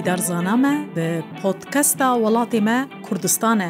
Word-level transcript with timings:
ئیدارزانە 0.00 0.54
me 0.64 0.74
bi 0.96 1.04
podkesta 1.42 2.14
welatê 2.24 2.60
me 2.66 2.76
Kurdistan 3.06 3.60
e. 3.60 3.68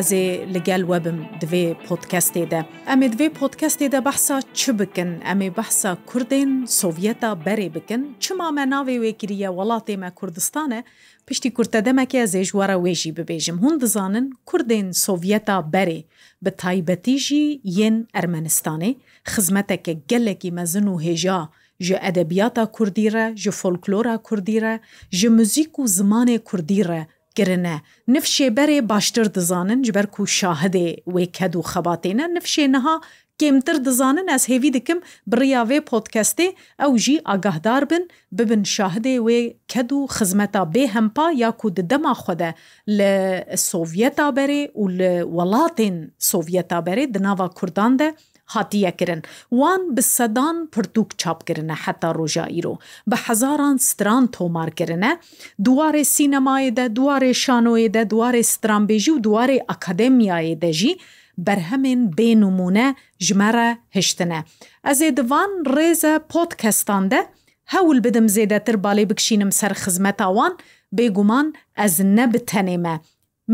Ez 0.00 0.12
ê 0.18 0.46
li 0.54 0.60
gel 0.64 0.82
webim 0.88 1.18
divê 1.40 1.74
podkestê 1.88 2.44
de. 2.50 2.62
Em 2.92 3.02
ê 3.02 3.08
divê 3.12 3.26
podkestê 3.28 3.88
de 3.92 4.00
behsa 4.04 4.38
çi 4.54 4.72
bikin, 4.78 5.10
em 5.32 5.40
ê 5.42 5.50
behsa 5.56 5.96
Kurdên 6.06 6.64
Sovyeta 6.66 7.32
berê 7.46 7.74
bikin, 7.74 8.16
çima 8.20 8.50
me 8.50 8.62
navê 8.70 8.96
wêkiriye 9.04 9.50
welatê 9.58 9.96
me 9.96 10.10
Kurdistan 10.10 10.70
e, 10.70 10.84
piştî 11.26 11.50
kurtedemekê 11.54 12.22
ez 12.22 12.34
ê 12.34 12.42
ji 12.44 12.50
wara 12.52 12.74
wê 12.74 12.94
jî 12.94 13.10
bibêjim. 13.16 13.56
Hûn 13.64 13.80
dizanin 13.80 14.32
Kurdên 14.46 14.90
Sovyeta 14.92 15.56
berê 15.72 16.04
bi 16.42 16.50
taybetî 16.50 17.18
jî 17.18 17.60
yên 17.64 18.06
Ermenistanê, 18.14 18.94
xizmeteke 19.36 19.92
gelekî 19.92 20.52
mezin 20.52 20.86
û 20.86 20.94
hêja, 21.00 21.48
ji 21.80 21.96
edebiyata 22.02 22.66
Kurdî 22.66 23.12
re 23.12 23.32
ji 23.36 23.50
folklora 23.50 24.18
Kurdî 24.18 24.62
re 24.62 24.74
ji 25.12 25.28
müzik 25.28 25.70
û 25.72 25.84
zimanê 25.98 26.38
Kurdî 26.48 26.82
re 26.88 27.06
girine 27.34 27.80
Nif 28.08 28.24
şêberê 28.24 28.88
baştir 28.88 29.34
dizanin 29.34 29.82
ji 29.84 29.94
ber 29.94 30.06
ku 30.06 30.22
şahidê 30.22 30.88
wê 31.14 31.26
ked 31.36 31.54
û 31.54 31.62
xebatêne 31.72 32.34
nif 32.34 32.44
şêneha 32.44 32.96
kêmtir 33.40 33.84
dizanin 33.84 34.28
ez 34.28 34.48
hêvî 34.48 34.72
dikim 34.72 35.00
biriya 35.26 35.62
vê 35.62 35.78
podcastê 35.78 36.46
ew 36.84 36.98
jî 36.98 37.16
agahdar 37.24 37.90
bin 37.90 38.10
bibin 38.32 38.62
şahidê 38.76 39.14
wê 39.26 39.40
ked 39.68 39.90
û 39.90 39.98
xizmeta 40.16 40.60
bêhempa 40.74 41.36
ya 41.36 41.50
ku 41.50 41.76
di 41.76 41.90
dema 41.90 42.12
xwe 42.12 42.38
de 42.38 42.54
li 42.88 43.14
Sovyeta 43.56 44.28
berê 44.28 44.72
û 44.72 44.82
li 44.98 45.12
welatên 45.36 46.10
Sovyeta 46.18 46.78
berê 46.78 47.14
di 47.14 47.22
nava 47.22 47.48
Kurdan 47.50 47.98
de 47.98 48.14
هاتیەکردن 48.54 49.22
وان 49.50 49.96
bi 49.96 50.02
sedan 50.02 50.66
pirtûk 50.72 51.18
çapkirine 51.18 51.72
heta 51.74 52.14
roja 52.14 52.46
îro 52.48 52.78
bi 53.06 53.16
hezaran 53.16 53.76
stran 53.76 54.26
tomarkirine 54.26 55.18
duwarê 55.64 56.04
sînemayê 56.04 56.76
de 56.76 56.86
duwarê 56.96 57.32
şanoyê 57.44 57.94
de 57.94 58.02
duwarê 58.02 58.42
stranbêjî 58.42 59.10
û 59.16 59.22
duwarê 59.26 59.58
akademiyayê 59.74 60.62
de 60.62 60.72
jî 60.72 60.96
berhemên 61.38 62.12
bênumûne 62.18 62.94
ji 63.18 63.34
me 63.34 63.52
re 63.54 63.78
hiştine 63.94 64.44
ez 64.90 65.00
ê 65.02 65.16
divan 65.16 65.50
rêze 65.64 66.18
potkestan 66.28 67.10
de 67.10 67.26
hewl 67.64 68.04
bidim 68.04 68.26
zêdetir 68.26 68.74
balê 68.86 69.10
bikişînim 69.10 69.52
ser 69.52 69.70
xizmeta 69.70 70.24
wan 70.26 70.58
bêguman 70.94 71.52
ez 71.78 72.00
nebitenê 72.00 72.78
me 72.78 73.00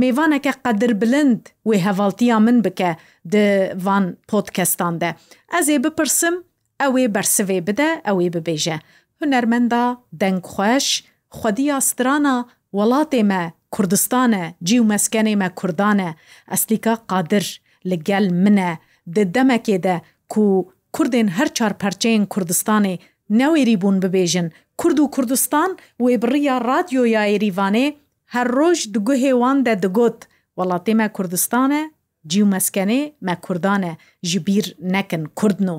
mêvaneke 0.00 0.52
qedir 0.64 0.92
bilind 1.00 1.50
wê 1.68 1.76
hevaltiya 1.84 2.38
min 2.40 2.62
bike 2.64 2.96
di 3.24 3.44
van 3.74 4.14
podcastan 4.30 4.98
de. 5.00 5.14
Ez 5.58 5.68
ê 5.68 5.76
bipirsim 5.84 6.40
ew 6.82 6.92
ê 6.96 7.04
bersivê 7.12 7.60
bide 7.66 8.00
ew 8.08 8.18
ê 8.24 8.28
bibêje. 8.32 8.78
Hunermenda 9.20 10.00
dengxweş, 10.12 11.04
xwediya 11.30 11.80
strana 11.80 12.46
welatê 12.72 13.22
me 13.24 13.52
Kurdistan 13.72 14.32
e 14.32 14.54
cîw 14.64 14.82
meskenê 14.84 15.32
me 15.36 15.48
Kurdan 15.56 15.98
e 15.98 16.10
Eslîka 16.52 16.94
qadir 17.08 17.44
li 17.86 17.96
gel 18.04 18.28
min 18.32 18.56
e 18.56 18.78
di 19.06 19.24
demekê 19.34 19.82
de 19.82 20.00
ku 20.28 20.72
Kurdên 20.92 21.28
her 21.28 21.54
çar 21.54 21.72
perçeyên 21.72 22.26
Kurdistanê 22.26 22.98
newêrî 23.30 23.80
bûn 23.80 24.00
bibêjin 24.02 24.50
Kurd 24.78 24.98
û 24.98 25.10
Kurdistan 25.10 25.78
wê 26.00 26.22
biriya 26.22 26.60
radyoya 26.60 27.26
êrîvanê 27.28 27.94
هەر 28.34 28.48
ڕۆژ 28.58 28.78
دگو 28.94 29.14
هێوان 29.24 29.56
دە 29.66 29.74
دەگوت 29.84 30.18
وڵاتی 30.58 30.94
مە 31.00 31.06
کوردستانە 31.16 31.82
جیومەسکەنێ 32.30 33.00
مە 33.26 33.34
کوردانە 33.44 33.92
ji 34.30 34.38
bîr 34.46 34.66
nekin 34.94 35.22
Kurdn 35.38 35.68
û. 35.74 35.76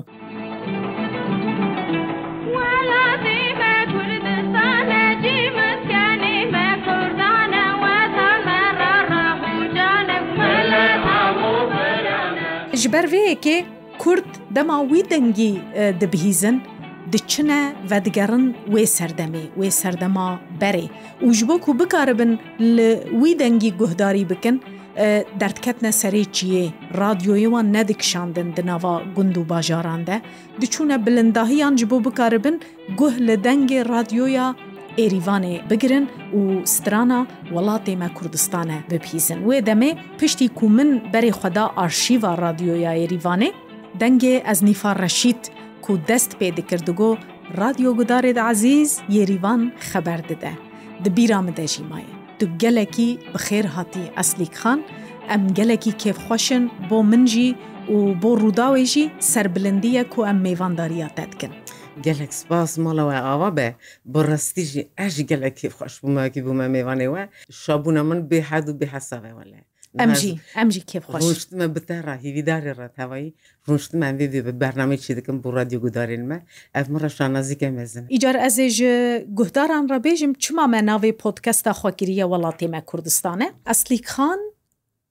ji 12.80 12.88
ber 12.94 13.06
vê 13.12 13.20
yekê 13.32 13.56
Kurd 14.02 14.30
dema 14.56 14.78
wî 14.90 15.00
dengî 15.12 15.52
dibihîzin 16.00 16.56
diçine 17.12 17.72
ve 17.90 18.04
digerin 18.04 18.54
wê 18.66 18.86
serdemê 18.86 19.42
wê 19.58 19.70
serdema 19.70 20.38
berê 20.60 20.86
û 21.26 21.32
ji 21.32 21.48
bo 21.48 21.58
ku 21.60 21.78
bikaribin 21.78 22.38
li 22.60 22.90
wî 23.20 23.38
dengî 23.38 23.72
guhdarî 23.76 24.30
bikin 24.30 24.62
derdketne 25.40 25.88
serê 25.88 26.24
çiyê 26.36 26.68
radyoyê 26.96 27.44
wan 27.44 27.72
nedikşandin 27.72 28.56
di 28.56 28.66
nava 28.66 29.02
gund 29.16 29.36
û 29.36 29.48
bajaran 29.48 30.06
de 30.06 30.22
diçûne 30.60 31.06
bilindahiyan 31.06 31.76
ji 31.76 31.90
bo 31.90 32.04
bikaribin 32.04 32.60
guh 32.98 33.12
li 33.12 33.32
dengê 33.44 33.88
radyoya 33.88 34.54
êrîvanê 34.98 35.70
bigirin 35.70 36.08
û 36.36 36.66
strana 36.66 37.26
welatê 37.50 37.96
me 37.96 38.06
Kurdistanê 38.14 38.78
bipîzin 38.90 39.38
wê 39.44 39.66
demê 39.66 39.96
piştî 40.18 40.48
ku 40.48 40.68
min 40.70 41.02
berê 41.14 41.28
xweda 41.30 41.76
arşîva 41.76 42.38
radyoya 42.38 42.96
êrîvanê 42.96 43.52
dengê 44.00 44.42
ez 44.50 44.62
nîfa 44.62 44.96
reşîd 44.98 45.36
کو 45.84 45.94
dest 46.10 46.32
pê 46.40 46.48
dikirdigo 46.56 47.08
radyogudarê 47.62 48.30
de 48.38 48.42
ezîz 48.52 48.90
yêrîvan 49.16 49.62
xeber 49.90 50.20
dide. 50.28 50.52
Di 51.04 51.10
bîra 51.16 51.42
min 51.42 51.56
de 51.56 51.64
jîmayê. 51.74 52.12
Tu 52.38 52.46
gelekî 52.58 53.08
bi 53.18 53.38
xêr 53.46 53.64
hatî 53.66 54.04
eslîkxan, 54.22 54.80
em 55.34 55.54
gelekî 55.54 55.92
kêfxweşin 56.02 56.64
bo 56.90 56.98
min 57.12 57.22
jî 57.32 57.48
û 57.94 58.22
bo 58.22 58.30
rûdawê 58.42 58.84
jî 58.92 59.04
serbilindiye 59.32 60.04
ku 60.12 60.26
em 60.26 60.38
mêvandariya 60.46 61.08
te 61.16 61.26
dikin. 61.32 61.52
gelek 62.02 62.34
spas 62.34 62.78
mala 62.78 63.02
we 63.10 63.18
ava 63.32 63.56
be 63.56 63.74
bi 64.04 64.18
rastî 64.18 64.62
jî 64.62 64.80
ez 65.04 65.12
ji 65.16 65.26
gelekî 65.32 65.66
xweş 65.76 65.94
bûmekî 66.02 66.40
bûme 66.46 66.66
mêvanê 66.76 67.06
we 67.16 67.22
şabûna 67.62 68.02
min 68.10 68.18
bêhed 68.32 68.64
û 68.70 68.72
bêhesa 68.80 69.16
ve 69.24 69.32
wele. 69.42 69.60
ئەمژی 70.00 70.32
ئەمژی 70.58 70.82
کێپخۆشمە 70.90 71.66
بتە 71.74 71.96
ڕاهیویداری 72.06 72.70
ڕەتەوەی 72.80 73.26
ڕۆشتمان 73.68 74.14
بێ 74.18 74.26
بە 74.46 74.52
بەرنامەیکی 74.62 75.16
دەکەم 75.18 75.36
بۆ 75.42 75.48
ڕادیو 75.56 75.80
گودارێنمە 75.84 76.38
ئەمە 76.76 76.98
ڕەشان 77.02 77.30
نزیکە 77.38 77.68
مەزم 77.78 78.04
ئیجار 78.14 78.36
ئەزێژ 78.44 78.78
گوهداران 79.38 79.84
ڕەبێژم 79.92 80.32
چما 80.42 80.64
مە 80.72 80.80
ناوی 80.90 81.14
پۆتکەستا 81.22 81.72
خۆکیریە 81.80 82.24
وڵاتێمە 82.32 82.80
کوردستانە 82.90 83.48
ئەسلی 83.68 84.00
خان 84.12 84.40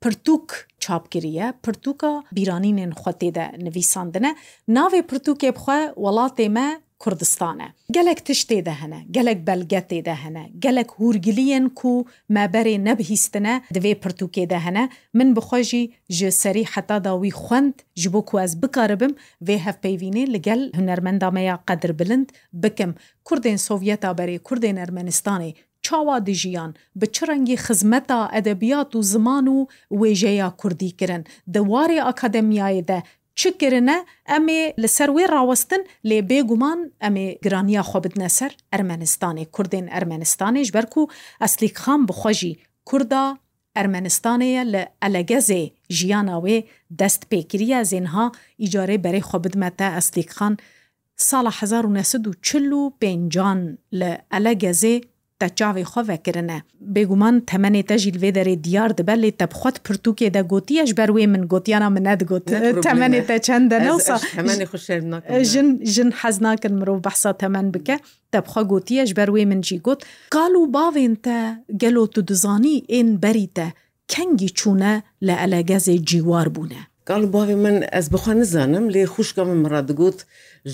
پرتوک 0.03 0.47
چاپگیریە 0.83 1.47
پرتوکە 1.65 2.11
بیرانینێن 2.38 2.91
خوتێدا 3.01 3.45
نویساندنە 3.65 4.31
ناوێ 4.77 5.01
پرتوکێ 5.09 5.50
بخوا 5.57 5.79
وڵاتێمە 6.03 6.67
کوردستانە 7.03 7.65
gelek 7.91 8.19
tiştê 8.23 8.65
de 8.65 8.71
hene 8.71 8.99
gelek 9.11 9.47
belgetê 9.47 10.05
de 10.05 10.13
hene 10.15 10.49
gelek 10.59 10.87
hûrgiliyên 10.89 11.69
ku 11.75 12.05
meberê 12.29 12.85
nebihîstine 12.85 13.61
divê 13.75 13.93
pirtûkê 14.03 14.49
de 14.49 14.59
hene 14.59 14.89
min 15.13 15.35
bixwe 15.35 15.61
jî 15.63 15.93
ji 16.09 16.31
serî 16.31 16.63
heta 16.65 17.03
da 17.03 17.11
wî 17.23 17.31
xwend 17.45 17.73
ji 17.95 18.13
bo 18.13 18.25
ku 18.25 18.39
ez 18.41 18.61
bikaribim 18.63 19.15
vê 19.47 19.57
hevpeyvînê 19.67 20.33
li 20.33 20.41
gel 20.41 20.71
hunermenda 20.75 21.31
me 21.31 21.41
ya 21.41 21.55
qedir 21.67 21.99
bilind 21.99 22.29
bikim 22.53 22.95
Kurdên 23.25 23.55
Sovyeta 23.57 24.07
berê 24.19 24.39
Kurdên 24.39 24.75
Ermenistanê 24.79 25.53
çawa 25.81 26.25
dijiyan 26.25 26.75
bi 26.95 27.11
çi 27.11 27.27
rengî 27.27 27.53
xizmeta 27.65 28.31
edebiyat 28.37 28.89
û 28.97 29.03
ziman 29.03 29.45
û 29.45 29.67
wêjeya 30.01 30.55
Kurdî 30.57 30.91
kirin 30.97 31.23
di 31.53 31.57
warê 31.69 31.99
akademiyayê 32.11 32.87
de 32.87 33.03
چکرنە 33.41 33.97
ئەمێ 34.31 34.61
لەسەر 34.81 35.09
وێ 35.16 35.25
ڕاوەستن 35.33 35.81
لێ 36.09 36.19
بێگومان 36.29 36.79
ئەمێ 37.03 37.27
گرانیا 37.44 37.83
خۆ 37.89 37.97
بدنە 38.06 38.30
سەر 38.38 38.51
ئەرمەنستانی 38.71 39.45
کوردێن 39.56 39.85
ئەرمەنستانیش 39.94 40.69
بەرکو 40.75 41.01
و 41.06 41.09
ئەسلیک 41.41 41.75
خام 41.83 42.01
بخۆژی 42.09 42.53
کووردا 42.89 43.25
ئەرمەنستانەیە 43.77 44.63
لە 44.74 44.83
ئەلەگەزێ 45.03 45.63
ژیاناوێ 45.97 46.57
دەست 47.00 47.21
پێکریە 47.31 47.80
زێنها 47.91 48.25
ئیجارەی 48.63 49.01
بەرەی 49.06 49.27
خۆ 49.30 49.38
بدمەتە 49.45 49.88
ئەسلیک 49.95 50.30
خان 50.38 50.53
ساڵە 51.27 51.51
1940 51.62 53.01
پێنجان 53.01 53.59
لە 54.00 54.12
ئەلەگەزێ 54.33 54.95
te 55.44 55.50
çavê 55.63 55.84
xwe 55.92 56.04
vekirine. 56.12 56.57
Bêguman 56.95 57.36
temenê 57.51 57.84
te 57.90 57.95
jî 58.04 58.12
vê 58.24 58.31
derê 58.38 58.56
diyar 58.66 58.92
dibe 58.98 59.16
lê 59.24 59.31
te 59.40 59.45
bixwat 59.54 59.75
pirtûkê 59.86 60.28
de 60.36 60.42
gotiye 60.51 60.84
ji 60.90 60.94
ber 61.00 61.10
wê 61.18 61.25
min 61.34 61.42
gotiyana 61.54 61.90
min 61.90 62.04
ne 62.04 62.19
digot 62.19 62.44
temenê 62.92 63.22
te 63.28 63.38
çend 63.48 63.66
de 63.72 63.78
newsa 63.88 64.16
jin 65.51 65.68
jin 65.94 66.10
hez 66.22 66.36
nakin 66.42 66.74
mirov 66.80 67.00
behsa 67.07 67.34
temen 67.42 67.68
bike 67.74 67.98
te 68.31 68.40
bixwa 68.45 68.62
gotiye 68.74 69.06
ji 69.10 69.16
ber 69.19 69.28
wê 69.36 69.45
min 69.51 69.62
jî 69.68 69.78
got 69.86 70.00
Kal 70.36 70.54
û 70.62 70.63
bavên 70.78 71.16
te 71.25 71.38
gelo 71.81 72.04
tu 72.13 72.22
dizanî 72.30 72.75
ên 72.98 73.10
berî 73.24 73.48
te 73.56 73.68
kengî 74.13 74.50
çûne 74.60 74.94
li 75.28 75.34
elegezê 75.45 75.98
ciwar 76.06 76.48
bûne. 76.56 76.81
قال 77.07 77.25
باوي 77.25 77.55
من 77.55 77.83
از 77.91 78.09
بخوا 78.09 78.33
نزانم 78.33 78.89
لي 78.91 79.05
خوشكا 79.05 79.44
من 79.44 79.57
مرة 79.63 79.79
دقوت 79.89 80.19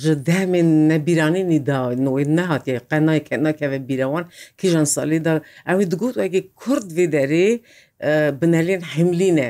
جدا 0.04 0.46
من 0.54 0.88
نبيراني 0.88 1.44
ندا 1.44 1.80
نوي 2.06 2.24
نهات 2.24 2.68
يا 2.68 2.82
قنا 2.92 3.18
كنا 3.18 3.52
كيف 3.52 3.72
بيروان 3.90 4.26
كي 4.58 4.68
جان 4.74 4.86
صالي 4.86 5.20
دا 5.20 5.42
اوي 5.70 5.86
دقوت 5.86 6.18
واكي 6.18 6.42
كرد 6.60 6.90
في 6.98 7.06
داري 7.08 7.62
بنالين 8.42 8.84
حملينه 8.84 9.50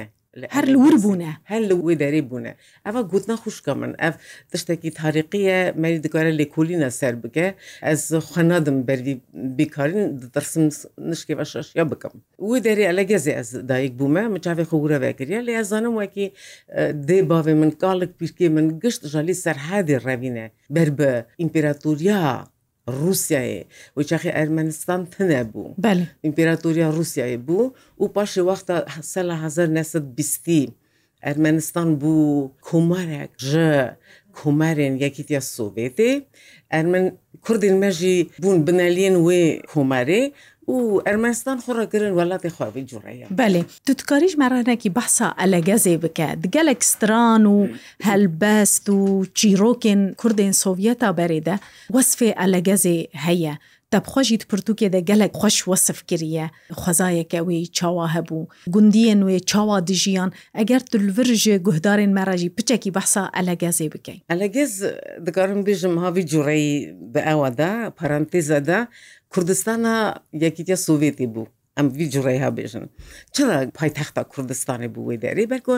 هەر 0.56 0.66
لور 0.74 0.94
بوونە 1.04 1.32
هەر 1.52 1.62
لە 1.70 1.76
وێداری 1.86 2.22
بوونە 2.30 2.52
ئەوە 2.86 3.02
گوتنا 3.12 3.36
خوشکە 3.44 3.74
من 3.82 3.92
ئەف 4.02 4.16
تشتێکی 4.52 4.92
تاریقیە 5.02 5.58
مەری 5.82 6.00
دگارە 6.06 6.32
لێکولینە 6.40 6.90
سەر 7.00 7.14
بگە 7.24 7.48
ئەس 7.88 8.02
خوەنادم 8.30 8.78
بەروی 8.88 9.16
بیکارین 9.58 10.02
دەرسم 10.36 10.64
نشکی 11.10 11.34
بە 11.40 11.46
شەشیا 11.52 11.86
بکەم 11.92 12.14
وی 12.48 12.60
دەری 12.68 12.86
ئەلە 12.90 13.04
گەزی 13.12 13.34
ئەس 13.38 13.50
دایک 13.70 13.94
بوومە 14.00 14.24
مچاوی 14.36 14.66
خورە 14.70 14.98
وەکرە 15.04 15.40
لێ 15.48 15.54
ئەزانم 15.60 15.94
وەکی 16.02 16.26
دێ 17.08 17.18
باێ 17.30 17.54
من 17.62 17.72
کاڵک 17.82 18.12
پیرکی 18.20 18.48
من 18.56 18.66
گشت 18.84 19.02
ژالی 19.12 19.36
سەر 19.44 19.58
هادی 19.68 19.98
ڕەوینە 20.06 20.46
بەر 20.76 20.90
بە 20.98 21.12
ئیمپراتوریا 21.42 22.24
رووسایە 22.98 23.66
و 23.98 24.02
چاخی 24.10 24.32
ئەرمەنستان 24.38 25.02
تنە 25.14 25.42
بوو 25.52 25.74
ئیمپراتوریا 26.26 26.90
رووسایە 26.98 27.40
بوو 27.48 27.74
و 28.02 28.06
پاشی 28.16 28.42
وەختە 28.50 28.76
سە 29.12 29.22
لە 29.28 29.36
1920 29.44 31.26
ئەرمەنستان 31.26 31.90
بوو 32.02 32.52
کۆمارێک 32.68 33.32
ژە 33.50 33.74
کۆمارێن 34.42 34.94
یەکیتیا 35.04 35.42
سوڤێتێ 35.56 36.12
ئەرمن 36.74 37.06
کوردین 37.46 37.76
مەژی 37.84 38.18
بوون 38.42 38.58
بنەلێن 38.68 39.16
وێ 39.26 39.44
کۆمارێ 39.74 40.22
و 40.74 40.76
ئەرمەستان 41.06 41.58
خۆڕەگرن 41.66 42.12
وڵاتی 42.20 42.50
خواوی 42.56 42.84
جوڕەیە 42.92 43.26
بەێ 43.40 43.62
توتکاریش 43.88 44.34
مەرانێکی 44.42 44.90
بەسا 44.98 45.28
ئەلەگەزێ 45.42 45.96
بکە 46.04 46.30
گەلێک 46.56 46.82
ستران 46.92 47.44
و 47.54 47.58
هەلبەست 48.08 48.86
و 48.98 49.00
چیرۆکن 49.38 50.00
کوردین 50.22 50.54
سۆڤەتا 50.64 51.10
بەرێدە 51.18 51.56
وەسفێ 51.96 52.30
ئەلەگەزێ 52.42 52.98
هەیە 53.26 53.56
دەبخۆشیت 53.94 54.44
پرتوکێ 54.52 54.88
دەگەلک 54.96 55.32
خۆش 55.40 55.58
وەسف 55.70 56.00
کریە 56.10 56.46
خۆزایەکە 56.82 57.36
ئەوەی 57.40 57.64
چاوا 57.78 58.06
هەبوو 58.16 58.50
گوندیە 58.74 59.14
نوێ 59.22 59.38
چاوا 59.50 59.78
دژیان 59.90 60.30
ئەگەر 60.58 60.82
دلڤژێ 60.92 61.56
گوهدارێن 61.66 62.12
مەراژی 62.18 62.54
پچێکی 62.56 62.92
بەسا 62.96 63.24
ئەلەگەزێ 63.38 63.88
بکەین 63.94 64.20
ئەلەگەز 64.32 64.74
دەگەڕم 65.26 65.62
بێژم 65.68 65.96
هاوی 66.04 66.24
جوڕەی 66.32 66.68
بە 67.14 67.22
ئەوەدا 67.30 67.74
پەرانتیزەدا 67.98 68.80
کوردستانە 69.34 69.96
یەکیتە 70.44 70.76
سوڤێتی 70.86 71.28
بوو. 71.34 71.52
ئەم 71.78 71.88
ویجڕێ 71.98 72.36
هەبێژن 72.46 72.86
چرا 73.36 73.56
پایتەختە 73.78 74.22
کوردستانی 74.32 74.90
بووی 74.94 75.22
دەری 75.24 75.50
بەرکۆ 75.52 75.76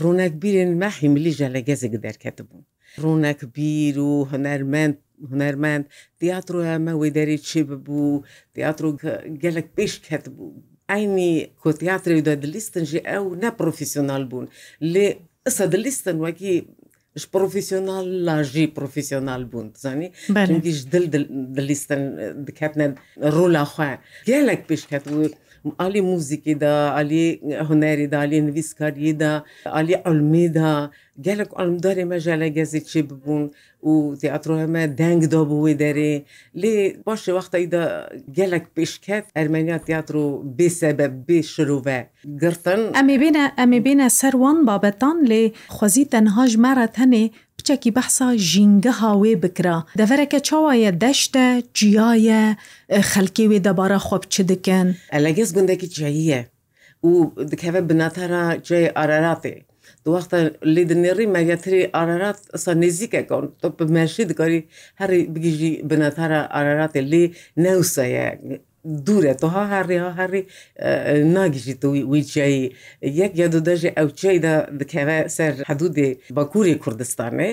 ڕوونەکبیرن 0.00 0.72
مەحیملی 0.82 1.32
ژە 1.38 1.48
لە 1.54 1.60
گەزێک 1.68 1.94
دەرکەت 2.06 2.38
بوو 2.48 2.60
ڕوونەک 3.00 3.44
بیر 3.56 3.98
و 3.98 4.12
هەنەرمەند 4.32 4.94
هوەرمەند 5.30 5.84
دیاتۆ 6.20 6.54
ئەمەەوەی 6.70 7.12
دەری 7.16 7.38
چی 7.48 7.62
ببوو 7.68 8.22
دیاتۆ 8.54 8.86
گەلک 9.42 9.66
پێش 9.76 9.92
کەت 10.06 10.24
بوو 10.36 10.52
ئاینی 10.90 11.32
کۆتیاترێدا 11.62 12.34
دلیستنجی 12.44 13.00
ئەو 13.10 13.24
نەپۆفیسیۆنال 13.42 14.22
بوون 14.30 14.46
لێ 14.92 15.06
ئسە 15.48 15.64
دلیستن 15.74 16.16
وەکی 16.26 16.56
ji 17.20 17.26
profesyonel 17.36 18.06
la 18.26 18.36
jî 18.52 18.64
profesyonel 18.78 19.42
bûn 19.52 19.66
zanî 19.84 20.08
ji 20.64 20.92
dil 20.92 21.04
dilîstin 21.56 22.02
diketne 22.46 22.86
rola 23.36 23.62
xwe 23.72 23.90
gelek 24.30 24.60
pêşket 24.70 25.02
bû 25.12 25.24
alî 25.86 25.98
muzîkê 26.12 26.54
da 26.64 26.72
alî 27.00 27.24
hunerê 27.68 28.06
da 28.12 28.18
alî 28.24 28.38
nivîskariyê 28.48 29.14
da 29.22 29.32
alî 29.80 29.94
elmê 30.10 30.46
da 30.58 30.90
gelek 31.20 31.48
almdarê 31.60 32.04
me 32.04 32.18
jelek 32.20 32.54
gezî 32.54 32.80
bibûn 33.10 33.44
û 33.90 34.18
teatroya 34.22 34.66
me 34.66 34.84
deng 34.98 35.20
dabû 35.32 35.56
wê 35.64 35.74
derê 35.84 36.14
lê 36.62 36.74
başê 37.06 37.30
wextayî 37.38 37.72
da 37.72 37.82
gelek 38.32 38.64
pêşket 38.76 39.24
Ermeniya 39.34 39.78
teatro 39.78 40.42
bê 40.58 40.68
sebeb 40.70 41.12
bê 41.28 41.42
şirove 41.42 42.00
girtin 42.40 42.80
Em 43.00 43.08
ê 43.14 43.16
bêne 43.22 43.50
em 43.58 43.72
ê 43.72 43.82
bêne 43.84 44.10
ser 44.10 44.32
wan 44.32 44.66
babetan 44.66 45.26
lê 45.30 45.52
xwezî 45.68 46.04
tenha 46.10 46.46
ji 46.48 46.58
me 46.58 46.72
re 46.76 46.84
tenê 46.96 47.30
piçekî 47.58 47.94
behsa 47.96 48.36
jîngeha 48.38 49.10
wê 49.22 49.42
bikira 49.42 49.84
devereke 49.98 50.40
çawa 50.40 50.74
ye 50.74 51.00
deşt 51.00 51.36
e 51.36 51.62
ciya 51.74 52.14
ye 52.14 52.56
xelkê 52.90 53.44
wê 53.52 53.64
debara 53.64 53.96
xwe 53.96 54.18
çi 54.30 54.48
dikin 54.48 54.96
Elegez 55.12 55.52
gundekî 55.54 55.90
çayiye 55.90 56.44
û 57.04 57.10
dikeve 57.50 57.88
binatara 57.88 58.54
ceyê 58.56 58.92
araratê 58.92 59.62
وەختە 60.10 60.38
لێدنێڕی 60.74 61.32
مەگەتری 61.34 61.90
ئارارات 61.96 62.38
ئەسا 62.54 62.72
نێزیکەکەون 62.82 63.46
تۆ 63.60 63.66
بمەشی 63.78 64.28
دکاری 64.30 64.66
هەری 65.00 65.20
بگیژی 65.34 65.72
بنەتارە 65.90 66.40
ئاراراتی 66.54 67.02
لێ 67.10 67.24
نەوسەیە 67.64 68.28
دوورە 69.06 69.34
تۆها 69.42 69.62
هەڕێها 69.74 70.10
هەڕی 70.20 70.42
ناگیژیت 71.36 71.82
ویچایی 72.12 72.62
یەک 73.20 73.32
یا 73.40 73.46
دوودەژێ 73.54 73.90
ئەو 73.98 74.08
چیدا 74.20 74.54
دکەوە 74.80 75.18
سەر 75.36 75.52
حدودێ 75.68 76.08
باکووری 76.36 76.74
کوردستانێ 76.84 77.50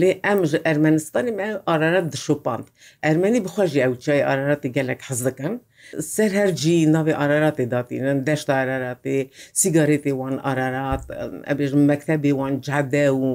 لێ 0.00 0.10
ئەمژ 0.26 0.50
ئەرمەنستانی 0.66 1.32
مە 1.38 1.46
ئارارەت 1.68 2.06
دشوپاند 2.14 2.66
ئەرمەنی 3.06 3.40
بخۆژی 3.46 3.82
ئەو 3.84 3.92
چای 4.04 4.20
ئاراراتی 4.28 4.70
گەلک 4.76 5.00
حەز 5.08 5.20
دەکەن 5.28 5.54
سەر 6.14 6.30
هەرجی 6.40 6.76
ناوی 6.94 7.14
ئاراراتی 7.20 7.66
داتینن 7.74 8.18
دەشت 8.28 8.48
ئاراراتی 8.56 9.18
سیگارێتی 9.60 10.12
وان 10.20 10.34
ئارارات 10.46 11.02
ئەبێژ 11.48 11.72
مەکتتەبی 11.90 12.32
وان 12.38 12.52
جادە 12.66 13.06
و 13.20 13.26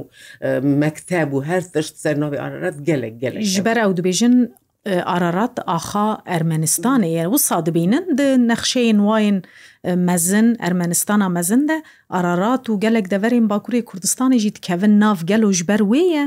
مەکتتەب 0.83 1.29
و 1.35 1.39
هەر 1.49 1.61
تشت 1.73 1.93
سەر 2.03 2.15
ناوی 2.23 2.37
ئارارات 2.43 2.77
گەلک 2.87 3.13
گەلک 3.23 3.41
ژبەر 3.55 3.77
ئەو 3.83 3.91
دبێژن 3.99 4.35
ئاراات 4.87 5.59
ئاخا 5.67 6.03
ئەرمەنیستانە 6.33 7.07
یە 7.15 7.23
وسا 7.33 7.57
دەبینن 7.67 8.05
د 8.19 8.21
نەخشەیەن 8.51 8.99
وایەن 9.07 9.37
مەزن 10.09 10.47
ئەرمەنستانە 10.63 11.27
مەزن 11.37 11.61
دە 11.69 11.77
ئارارات 12.13 12.63
و 12.69 12.77
gelek 12.83 13.05
deverên 13.13 13.45
Bakurê 13.51 13.81
Kurdistanê 13.89 14.37
jî 14.43 14.51
dikevin 14.55 14.95
nav 15.01 15.19
gelo 15.31 15.51
ji 15.59 15.67
ber 15.67 15.81
wê 15.91 16.01
ye 16.15 16.25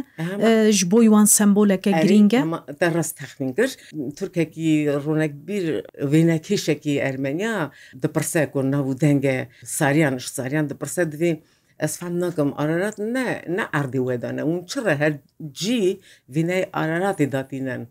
ji 0.73 0.91
bo 0.91 1.01
wan 1.15 1.25
semboleke 1.25 1.91
giring 2.03 2.33
e 2.35 2.43
derast 2.81 3.17
texmin 3.21 3.51
kir 3.59 3.71
Turkekî 4.19 4.71
ronek 5.07 5.35
bir 5.49 5.65
wênekêşekî 6.13 6.95
Ermeniya 7.01 7.71
dipirse 8.03 8.51
ku 8.53 8.59
nav 8.73 8.87
denge 9.01 9.49
sariyan 9.65 10.19
ji 10.19 10.29
sariyan 10.39 10.65
dipirse 10.71 11.03
divê 11.03 11.31
esfan 11.79 12.21
nakim 12.21 12.51
ararat 12.61 12.99
ne 12.99 13.27
ne 13.57 13.65
erdê 13.81 14.01
weda 14.09 14.33
ne 14.33 14.43
hûn 14.49 14.65
çire 14.67 14.97
her 14.97 15.13
cî 15.53 16.01
vîney 16.35 16.63
araratê 16.83 17.33
datînen. 17.33 17.83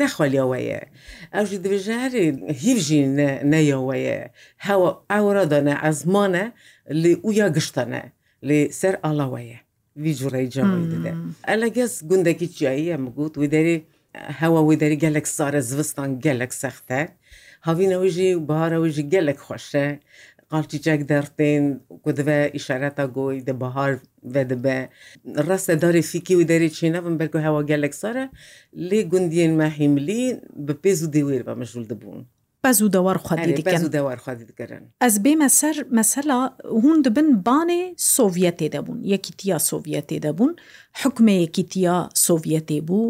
نەخۆلیەوەیە 0.00 0.80
ئەوژی 1.34 1.58
دژاری 1.66 2.24
هیژی 2.64 3.02
نەیەوەیە 3.52 4.18
هەوە 4.66 4.90
ئەوڕدانە 5.12 5.74
ئەزمانە 5.84 6.44
لێ 7.02 7.12
ویا 7.26 7.46
گشتەنە 7.56 8.02
لێ 8.48 8.60
سەر 8.80 8.94
ئاڵەوەیە 9.04 9.58
ویجوڕی 10.04 10.46
جەمەی 10.54 10.84
دەدە 10.92 11.12
ئەلە 11.48 11.68
گەس 11.76 11.92
گوندەکی 12.08 12.48
چیاییە 12.56 12.96
مگووت 13.04 13.34
وی 13.38 13.48
دەری 13.54 13.76
هەوە 14.40 14.60
وی 14.66 14.76
دەری 14.82 14.96
گەلێک 15.04 15.26
سارە 15.36 15.60
زوستان 15.70 16.10
گەلێک 16.24 16.52
سەختە 16.62 17.02
هاوینەوەژی 17.68 18.30
بارەوەژی 18.50 19.04
گەلێک 19.12 19.38
خۆشە 19.46 19.86
قالچیچک 20.54 21.00
دەرتێن 21.12 21.64
کودە 22.04 22.38
ئیشارەتە 22.56 23.04
گۆی 23.16 23.38
دە 23.48 23.54
بەهار 23.62 23.92
دەبێ 24.52 24.78
ڕاستە 25.48 25.74
داری 25.82 26.02
فیکی 26.10 26.34
و 26.38 26.44
دەری 26.50 26.70
چینەم 26.76 27.04
بەرکو 27.20 27.38
هەوا 27.46 27.60
گەلێکسەرە 27.70 28.26
لێ 28.88 29.00
گوندیên 29.12 29.52
مەحیملی 29.62 30.24
بە 30.66 30.74
پێز 30.82 30.98
و 31.02 31.08
دیوێر 31.14 31.42
بە 31.46 31.52
مەژول 31.60 31.86
دەبوون. 31.92 32.22
و 32.84 32.88
دەوار 32.96 33.18
خودیکردن 34.24 34.82
ئەس 35.04 35.14
بێمە 35.24 35.48
سەر 35.60 35.76
مەسەلا 35.98 36.38
هون 36.82 36.98
دەبن 37.06 37.28
بانێ 37.46 37.82
سۆڤەتێ 38.14 38.66
دەبوون 38.74 38.98
یەکیتیا 39.12 39.56
سۆڤەتێ 39.70 40.18
دەبوون 40.26 40.52
حکمەیەکی 41.00 41.64
تیا 41.72 41.96
سۆڤەتێ 42.26 42.78
بوو 42.88 43.04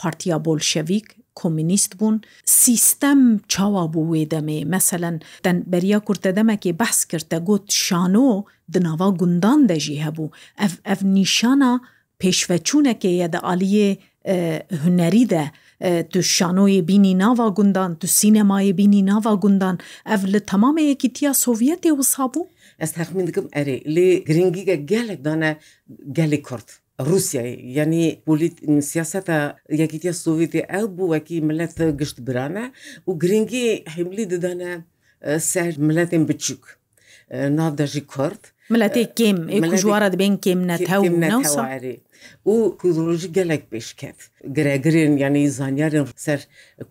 پارتیا 0.00 0.36
بۆلشەویک 0.46 1.08
کۆمینیست 1.38 1.92
بوون 1.98 2.16
سیستەم 2.60 3.20
چاوا 3.52 3.84
بوو 3.92 4.08
وێ 4.14 4.24
دەمێ 4.34 4.60
مەسەەن 4.74 5.16
دەن 5.46 5.56
بەریا 5.72 5.98
کورتە 6.06 6.30
دەمەکێ 6.38 6.72
بەس 6.82 6.98
کردە 7.10 7.38
گوت 7.48 7.64
شانۆ 7.84 8.30
دناوا 8.74 9.08
گوندان 9.20 9.60
دەژی 9.70 10.02
هەبوو 10.04 10.32
ئەف 10.60 10.74
ئەف 10.88 11.00
نیشانە 11.16 11.72
پێشڤەچوونەکەیە 12.20 13.26
دە 13.34 13.40
عالیە 13.48 13.88
هوەری 14.82 15.24
دە 15.32 15.44
تو 16.12 16.18
شانۆیە 16.34 16.82
بینی 16.88 17.14
ناوا 17.22 17.48
گوندان 17.58 17.90
تو 18.00 18.06
سینەمایە 18.20 18.72
بینی 18.80 19.02
ناوا 19.10 19.34
گوندان 19.44 19.76
ئەف 20.10 20.22
لە 20.32 20.40
تەمامەیەکی 20.50 21.08
تیا 21.16 21.32
سۆڤەتێ 21.44 21.90
وسابوو؟ 22.00 22.44
ئەس 22.82 22.92
هەخمین 23.00 23.24
دکم 23.28 23.46
ئەرێ 23.56 23.76
لێ 23.94 24.08
گرنگیگە 24.28 24.76
گەلێک 24.90 25.20
دانە 25.26 25.50
گەلی 26.18 26.40
کورد. 26.48 26.68
رووسیا 27.08 27.42
یعنی 27.78 28.02
سیاستە 28.90 29.36
یەکیتە 29.82 30.10
سوڤێتی 30.24 30.62
ئەو 30.72 30.84
بوو 30.96 31.10
وەکی 31.14 31.38
ملەت 31.48 31.74
گشت 32.00 32.16
برانە 32.26 32.64
و 33.08 33.10
گرنگی 33.22 33.66
حیملی 33.94 34.24
ددانە 34.32 34.72
سەر 35.50 35.72
ملەتێن 35.88 36.24
بچووک 36.30 36.64
ناودەژی 37.58 38.02
کورد 38.12 38.42
ملەتی 38.74 39.04
کێم 39.18 39.38
ژوارە 39.82 40.08
دەبێن 40.14 40.34
کێم 40.44 40.60
نەتەواری 40.70 41.96
û 42.52 42.54
kudrojî 42.82 43.28
gelek 43.38 43.62
pêşket. 43.72 44.18
Giregirên 44.56 45.16
yanî 45.24 45.50
zanyarên 45.58 46.06
ser 46.26 46.40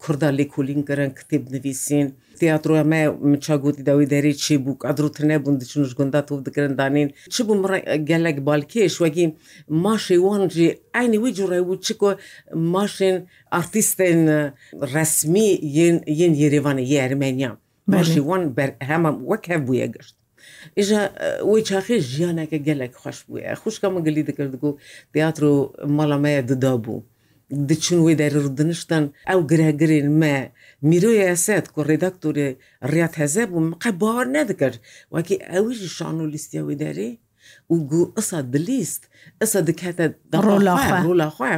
Kurda 0.03 0.29
lêkolîn 0.39 0.81
girin 0.87 1.11
kitêb 1.19 1.43
nivîsîn, 1.53 2.07
تیاترۆ 2.39 2.73
ئەمە 2.79 3.01
چاگوتی 3.45 3.83
داوی 3.87 4.07
دەری 4.13 4.33
چی 4.43 4.55
بوو 4.63 4.77
ئەدروتر 4.87 5.21
نەبوون 5.31 5.55
دچنش 5.61 5.91
گوندا 5.99 6.21
تۆ 6.27 6.33
دەگرندانین 6.47 7.09
چ 7.33 7.35
بوو 7.47 7.69
گەلک 8.09 8.37
بالکێش 8.47 8.93
وەگی 9.03 9.25
ماشێوانجی 9.85 10.67
ئاینی 10.95 11.17
وی 11.23 11.31
جوڕێ 11.37 11.59
بوو 11.67 11.77
چکۆ 11.85 12.11
ماشێن 12.75 13.15
ئارتیستێن 13.53 14.19
ڕسمی 14.93 15.49
یەن 16.19 16.33
یێریوانە 16.41 16.81
یە 16.91 16.97
ئەرمێنیا 17.03 17.51
ماشیوان 17.93 18.41
هەمە 18.89 19.09
وەک 19.29 19.43
هەب 19.51 19.61
بووە 19.67 19.87
گشت 19.95 20.15
ئێژە 20.77 21.01
وی 21.51 21.61
چاخی 21.69 21.97
ژیانەکە 22.11 22.57
گەلێک 22.67 22.93
خۆش 23.01 23.19
بووە 23.27 23.43
خوشکەمە 23.61 23.99
گەلی 24.05 24.27
دەکردگو 24.29 24.71
تیاتر 25.13 25.41
و 25.45 25.57
مەڵامەیە 25.97 26.41
ددا 26.51 26.75
بوو 26.85 27.01
دچون 27.69 27.99
وی 28.01 28.15
دەردنشتن 28.21 29.03
ئەو 29.29 29.39
گرەگرین 29.51 30.07
مە 30.21 30.35
میرۆی 30.87 31.25
ئەسێت 31.29 31.65
کو 31.73 31.79
ڕێداکتۆری 31.89 32.47
ڕات 32.93 33.13
هەزە 33.21 33.43
بوو 33.49 33.65
مقە 33.71 33.91
باوەڕ 34.01 34.27
نەدەکرد 34.37 34.77
وەکی 35.13 35.37
ئەویژی 35.51 35.93
شان 35.97 36.15
و 36.19 36.31
لیستیەوەی 36.33 36.79
دەری 36.83 37.11
و 37.73 37.75
گو 37.91 38.01
ئسا 38.19 38.39
دلیست 38.53 39.01
ئسا 39.43 39.59
دکاتە 39.67 40.05
دەڕۆلاخوا 40.33 41.53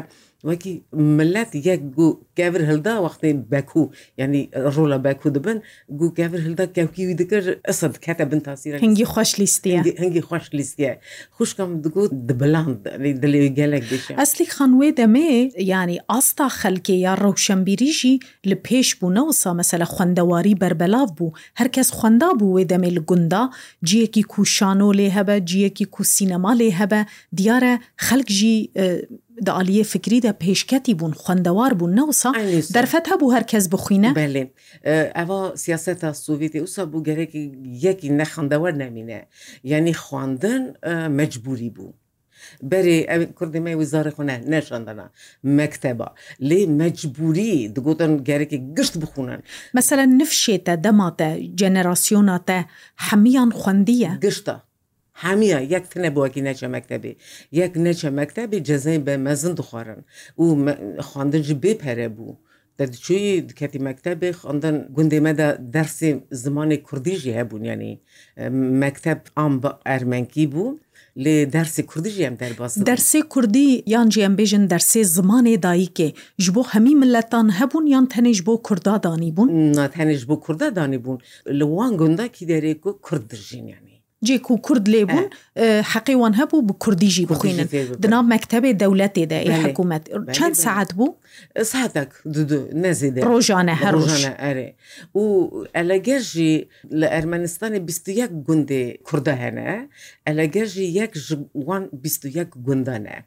وەکی 0.50 0.74
ملەت 1.20 1.52
یەک 1.68 1.82
گو 1.98 2.08
گەور 2.40 2.62
هەلدا 2.70 2.94
وەختی 3.06 3.34
بەکو 3.54 3.84
ینی 4.22 4.42
ڕۆڵە 4.74 4.98
بەکو 5.06 5.28
دەبن 5.36 5.58
گو 6.00 6.08
گەور 6.20 6.40
هەلدا 6.46 6.66
کەوکیوی 6.78 7.16
دکرد 7.22 7.48
ئەسد 7.70 7.94
کەتە 8.06 8.24
بن 8.32 8.40
تاسیرە 8.50 8.76
هەنگی 8.84 9.06
خۆش 9.14 9.32
لیستە 9.40 9.70
هەنگی 10.04 10.24
خۆش 10.30 10.46
لیستە 10.58 10.90
خوشکم 11.38 11.70
دگوت 11.86 12.12
دبلاند 12.28 12.78
دلێ 13.24 13.42
گەلێک 13.58 13.84
دش 13.92 14.04
ئەسلی 14.22 14.46
خانوێ 14.56 14.90
دەمێ 15.02 15.32
ینی 15.74 16.00
ئاستا 16.12 16.48
خەلکێ 16.62 16.96
یا 17.06 17.14
ڕەوشەمبیریژی 17.24 18.16
لە 18.50 18.56
پێش 18.68 18.88
بوونەوە 19.00 19.34
سا 19.42 19.50
مەسەلە 19.60 19.88
خوندەواری 19.94 20.56
بربەلاو 20.62 21.06
بوو 21.18 21.34
هەرکەس 21.60 21.90
خوندا 21.98 22.30
بوو 22.40 22.54
وێ 22.56 22.64
دەمێ 22.74 22.90
لە 22.98 23.02
گوندا 23.10 23.44
جیەکی 23.90 24.24
کوشانۆ 24.34 24.90
لێ 25.00 25.08
هەبە 25.18 25.36
جیەکی 25.50 25.86
کو 25.94 26.02
سینەما 26.16 26.52
لێ 26.62 26.70
هەبە 26.80 27.02
دیارە 27.38 27.74
خەلکژی 28.08 28.58
د 29.46 29.50
عالیە 29.60 29.84
فکری 29.92 30.18
دە 30.26 30.32
پێشکەتی 30.44 30.94
بوون 31.00 31.14
خوندەوار 31.22 31.72
بوون 31.80 31.92
نەوسا 32.00 32.30
دەرفەت 32.76 33.06
هەبوو 33.12 33.34
هەرکەس 33.36 33.64
بخوینە 33.74 34.12
بێ 34.18 34.28
ئەوە 35.18 35.40
سیاستە 35.64 36.10
سوڤێتی 36.26 36.60
ئوسا 36.64 36.84
بوو 36.92 37.06
گەرەێکی 37.08 37.44
یەکی 37.86 38.10
نەخندەوەەر 38.20 38.74
نامینە 38.82 39.20
یعنی 39.72 39.94
خواندن 40.04 40.64
مەجبوری 41.18 41.72
بوو. 41.78 41.94
berê 42.72 42.96
ev 43.16 43.22
Kurdî 43.38 43.60
me 43.66 43.74
wizarê 43.82 44.12
xwe 44.16 44.24
ne 44.28 44.36
neşandana 44.54 45.06
mekteba 45.60 46.08
lê 46.50 46.62
mecburî 46.82 47.56
digotin 47.76 48.14
gerekî 48.30 48.58
gişt 48.78 48.96
bixunin 49.02 49.40
Mesela 49.80 50.04
nifşê 50.22 50.56
te 50.66 50.74
dema 50.84 51.10
te 51.20 51.30
jenerasyona 51.62 52.38
te 52.48 52.60
hemiyan 53.08 53.50
xwendiye 53.58 54.12
gişta 54.26 54.56
هەمیە 55.24 55.60
یەک 55.74 55.86
تنە 55.92 56.10
بۆکی 56.18 56.42
نەچە 56.48 56.68
مەکتتەبی 56.76 57.14
یەک 57.62 57.74
نەچە 57.86 58.10
مەکتتەبی 58.20 58.60
جەزەی 58.70 59.00
بە 59.06 59.14
مەزن 59.26 59.54
دخۆرن 59.60 60.02
و 60.42 60.48
خوندنجی 61.10 61.56
بێپەرە 61.64 62.08
بوو. 62.16 62.40
دەچووی 62.80 63.26
دکەتی 63.50 63.80
مەکتتەبێ 63.88 64.30
خوندن 64.42 64.76
گوندێمەدا 64.96 65.48
دەرسی 65.76 66.10
زمانی 66.44 66.78
کوردیژی 66.88 67.34
هەبوونیانی 67.40 67.94
مەکتتەب 68.82 69.20
ئام 69.38 69.54
بە 69.62 69.70
ئەرمەنکی 69.90 70.46
بوو. 70.54 70.68
لێ 71.24 71.36
دەرسی 71.56 71.84
کوردیژی 71.92 72.24
ئەم 72.28 72.36
دەرباس 72.42 72.74
دەرسێ 72.90 73.20
کوردی 73.34 73.68
یان 73.94 74.08
جیان 74.14 74.34
بێژن 74.40 74.66
دەرسێ 74.74 75.02
زمانێ 75.18 75.56
دایکێ 75.66 76.10
ji 76.44 76.50
بۆ 76.56 76.62
هەمی 76.74 76.94
ملەتان 77.02 77.48
هەبوون 77.60 77.86
یان 77.94 78.06
تەنێژ 78.14 78.40
بۆ 78.48 78.54
کوردادانی 78.68 79.30
بوون 79.36 79.50
تەنێژ 79.98 80.22
بۆ 80.30 80.36
کوردادانی 80.46 80.98
بوون 81.04 81.18
لە 81.60 81.64
وان 81.76 81.92
گونداکی 82.02 82.44
دەرێک 82.52 82.82
و 82.88 82.92
کوردژینیانی 83.06 83.91
جێک 84.28 84.46
و 84.52 84.56
کورد 84.66 84.86
لێبوون 84.94 85.28
حەقیوان 85.92 86.34
هەبوو 86.40 86.66
بە 86.68 86.74
کوردیژی 86.84 87.26
بخوێنن 87.32 87.68
دنام 88.04 88.26
مەکتتەبێ 88.34 88.72
دەولەتێدا 88.82 89.40
حکوومەت 89.64 90.04
چەند 90.38 90.56
سعات 90.66 90.92
بوو 90.98 91.10
ساعتك 91.72 92.10
نەزیێ 92.86 93.10
ڕۆژانە 93.30 93.74
هەڕۆژانە 93.84 94.34
ئەرێ 94.44 94.70
و 95.20 95.24
ئەلەگەژی 95.78 96.54
لە 97.00 97.08
ئەرمەنستانی 97.14 97.80
21 97.88 98.32
گوندێ 98.46 98.84
کووردە 99.08 99.34
هەنە 99.44 99.70
ئەلەگەژی 100.30 100.88
یەک 101.00 101.14
وان 101.68 101.84
21 102.04 102.50
گوندانە 102.66 103.18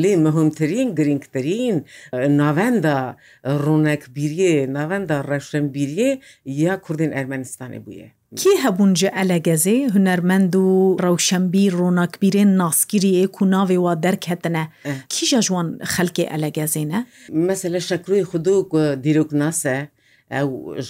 لێ 0.00 0.12
مهمترین 0.26 0.88
گرنگترین 0.98 1.76
ناوەندا 2.40 2.98
ڕوونەکبیریە 3.64 4.54
ناوەندا 4.76 5.16
ڕەشمبیریە 5.30 6.10
یا 6.64 6.74
کوردین 6.84 7.12
ئەرمەنستانی 7.16 7.78
بووە 7.86 8.08
کی 8.42 8.50
هەبوون 8.66 8.94
ji 9.00 9.06
elegezê 9.22 9.74
hunermend 9.94 10.54
û 10.62 10.66
rewşembî 11.04 11.64
ronakbîrên 11.78 12.50
naskiriyê 12.62 13.24
ku 13.36 13.42
navê 13.54 13.74
wa 13.84 13.94
derk 14.02 14.22
hetine 14.30 14.64
kîja 15.12 15.40
ji 15.42 15.48
wan 15.48 15.68
xelkê 15.96 16.24
elegezê 16.36 16.84
ne? 16.92 17.00
Mesele 17.32 17.76
şekrûyê 17.88 18.22
xudû 18.30 18.56
ku 18.70 18.80
dîrok 19.04 19.30
nase 19.40 19.76
ئەو 20.32 20.48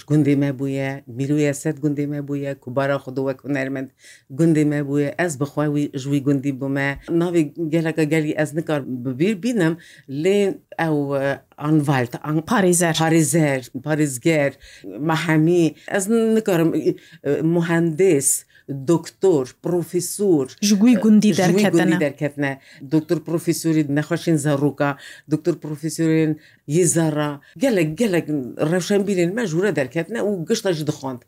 گوندی 0.09 0.35
me 0.41 0.49
bûye 0.59 0.89
miroya 1.17 1.53
sed 1.61 1.77
gundê 1.83 2.05
me 2.11 2.19
bûye 2.27 2.51
ku 2.61 2.69
bara 2.75 2.95
xu 3.03 3.11
wek 3.27 3.39
hunermend 3.45 3.89
gundê 4.37 4.63
me 4.71 4.79
bûye 4.87 5.09
ez 5.25 5.33
bixwa 5.41 5.65
wî 5.73 5.83
ji 6.01 6.07
wî 6.11 6.19
gundî 6.27 6.51
bû 6.59 6.67
me 6.75 6.89
navê 7.21 7.43
geleka 7.73 8.03
gelî 8.13 8.31
ez 8.43 8.51
nikar 8.57 8.81
bibîr 9.05 9.33
bînim 9.43 9.73
lê 10.23 10.39
ew 10.87 10.97
anvalt 11.57 12.13
an 12.23 12.37
Parizer 12.45 12.95
Parizer 13.03 13.61
Parizger 13.83 14.51
mehemî 15.09 15.65
ez 15.97 16.05
nikarim 16.35 16.71
muhendis 17.55 18.45
دکتۆر 18.69 19.53
پروۆفیسور 19.63 20.55
ژگوی 20.67 20.95
گوندی 21.03 21.31
دەرکەتنە 21.39 22.51
دکتور 22.93 23.19
پروۆفیسوری 23.27 23.83
نەخۆشین 23.97 24.37
زەڕووکە 24.45 24.89
دکتور 25.33 25.55
پروۆفیسورین 25.63 26.31
یزەڕە 26.77 27.31
گەلک 27.61 27.89
گەلک 27.99 28.25
ڕەوشەن 28.71 29.01
بیرێن 29.07 29.31
مە 29.37 29.43
ژورە 29.51 29.71
دەرکەتنە 29.79 30.19
و 30.25 30.31
گشتەش 30.49 30.77
دخۆند 30.89 31.21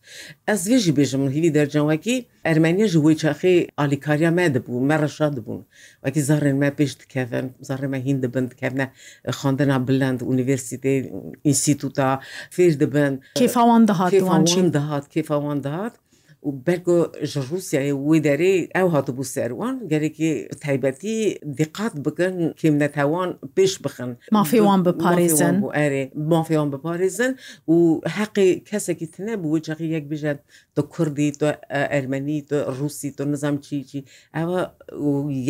ئەس 0.47 0.61
وێژی 0.69 0.93
بێژم 0.97 1.21
هیلی 1.35 1.51
دەرجەوەکی 1.57 2.17
ئەرمانیا 2.47 2.87
ژ 2.91 2.95
وی 3.05 3.15
چاخی 3.21 3.55
ئالیکاریا 3.79 4.31
مە 4.37 4.45
دەبوو 4.55 4.85
مە 4.89 4.95
ڕەشا 5.01 5.27
دەبوون 5.37 5.61
وەکی 6.03 6.21
زارێن 6.29 6.57
مە 6.61 6.69
پێش 6.77 6.91
دکەن 7.01 7.45
زارێمە 7.69 7.99
هین 8.05 8.17
دەبند 8.23 8.49
کەبنە 8.61 8.85
خوندنا 9.39 9.77
بلند 9.87 10.19
ئونیڤرسیتی 10.27 10.95
ئینسیتوتا 11.45 12.09
فێر 12.55 12.73
دەبن 12.81 13.13
کێفاوان 13.39 13.83
دەهات 13.89 14.11
وان 14.27 14.43
چین 14.51 14.67
دەهات 14.75 15.05
کێفاوان 15.13 15.59
دەهات 15.65 15.95
و 16.47 16.51
بەرگۆ 16.67 16.97
ژە 17.31 17.41
رووسیای 17.49 17.91
ویدەری 18.09 18.57
ئەو 18.77 18.87
هاتبوو 18.95 19.23
سەروان 19.35 19.75
گەرێکی 19.91 20.31
تایبەتی 20.63 21.17
دقات 21.59 21.93
بکەن 22.05 22.35
کیم 22.61 22.75
نەتەوان 22.83 23.29
پێش 23.57 23.73
بخن 23.85 24.11
مافیوان 24.37 24.79
بپارێزن 24.87 25.55
ئەرێ 25.79 26.03
مافیان 26.33 26.67
بپارێزن 26.73 27.31
و 27.73 27.77
حەقی 28.17 28.49
کەسێکی 28.69 29.07
تنە 29.13 29.33
بوو 29.41 29.59
جەقی 29.67 29.89
یەک 29.95 30.05
بژێت 30.11 30.39
تۆ 30.75 30.81
کوردی 30.93 31.29
تۆ 31.39 31.47
ئەرمەنی 31.93 32.39
تۆ 32.49 32.57
رووسی 32.77 33.09
تۆ 33.17 33.23
نزام 33.33 33.55
چیچی 33.65 34.01
ئەوە 34.37 34.59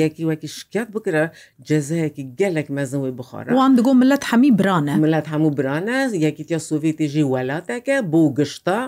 یەکی 0.02 0.24
وەکی 0.30 0.50
شکات 0.58 0.88
بکرە 0.96 1.24
جەزەیەکی 1.70 2.24
گەلێک 2.40 2.68
مەزنەوەی 2.78 3.16
بخۆرە 3.20 3.52
وان 3.58 3.72
دگو 3.78 3.92
ملت 4.02 4.24
هەمی 4.32 4.52
برانە 4.60 4.96
ملت 5.06 5.26
هەموو 5.34 5.52
برانە 5.60 5.98
یەکی 6.26 6.44
تیا 6.48 6.60
سوڤێتیژی 6.70 7.24
وڵاتەکە 7.32 7.98
بۆ 8.12 8.22
گشتا 8.40 8.80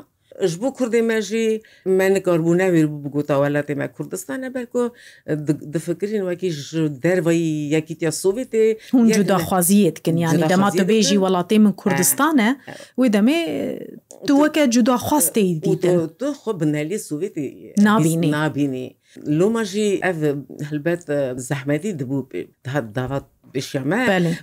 ji 0.47 0.57
bo 0.61 0.67
Kurdê 0.71 1.01
me 1.07 1.17
jî 1.29 1.43
me 1.97 2.07
nikarbû 2.13 2.51
nevê 2.61 2.83
bi 3.03 3.07
gotawelatê 3.09 3.75
me 3.75 3.87
Kurdistan 3.91 4.41
neber 4.41 4.65
ku 4.65 4.93
difikirîn 5.73 6.23
wekî 6.29 6.49
ji 6.51 7.01
dervayî 7.03 7.69
yekîtiya 7.75 8.11
Sovyetê 8.11 8.77
hûn 8.93 9.07
cudaxwaziyê 9.11 9.95
dikin 9.95 10.17
yanî 10.17 10.49
dema 10.49 10.71
tu 10.71 10.83
bê 10.91 11.01
jî 11.01 11.15
welatê 11.17 11.59
min 11.59 11.71
Kurdistan 11.71 12.37
e 12.37 12.57
eh, 12.67 12.73
eh. 12.73 12.73
wê 12.97 13.07
demê 13.15 13.39
tu 14.27 14.33
weke 14.43 14.63
cudaxwastê 14.77 15.39
eh, 15.45 15.61
dîtin 15.65 16.07
tu 16.19 16.25
xwe 16.41 16.53
bi 16.59 16.71
nelî 16.73 16.93
Sovyetê 17.09 17.45
nabînî 17.87 18.31
nabînî 18.31 18.87
Loma 19.27 19.63
jî 19.65 19.99
ev 20.11 20.17
hilbet 20.71 21.01
zehmetî 21.49 21.91
dibû 21.99 22.17
pê 22.29 22.39
dava 22.95 23.21
بشیامە 23.57 23.99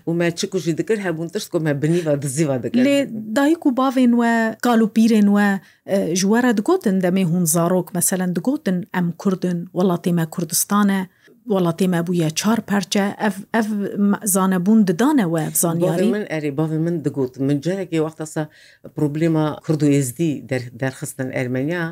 ومە 0.09 0.29
چکوژی 0.41 0.73
دکرد 0.79 0.99
هەبوون 1.07 1.29
تشت 1.35 1.49
کۆمە 1.53 1.73
بنیوە 1.83 2.13
دزیوە 2.25 2.57
دەکە 2.65 2.77
لێ 2.87 2.97
دایک 3.37 3.63
و 3.67 3.71
باێن 3.79 4.13
وە 4.21 4.33
کال 4.67 4.81
و 4.85 4.89
پیرێن 4.97 5.29
وە 5.37 5.49
ژوەرە 6.21 6.51
دگوتن 6.59 6.97
دەمێ 7.05 7.25
هون 7.31 7.45
زارۆک 7.55 7.89
مەسەەن 7.97 8.31
دگوتن 8.37 8.79
ئەم 8.95 9.07
کوردن 9.21 9.59
وڵاتیمە 9.77 10.25
کوردستانە 10.35 11.01
وڵاتی 11.55 11.87
مەبووە 11.95 12.29
چار 12.41 12.59
پەرچە 12.69 13.03
ئەف 13.55 13.67
زانەبوون 14.35 14.81
ددانەوە 14.91 15.43
زانیاری 15.63 16.07
من 16.17 16.25
ئەری 16.33 16.53
باێ 16.59 16.79
من 16.87 16.97
دەگوت 17.07 17.33
من 17.49 17.57
جارێکی 17.65 18.01
وەختەسە 18.05 18.43
پروبلما 18.97 19.45
کورد 19.65 19.81
و 19.83 19.87
ئێزدی 19.95 20.33
دەرخستن 20.81 21.29
ئەرمەنیا 21.37 21.85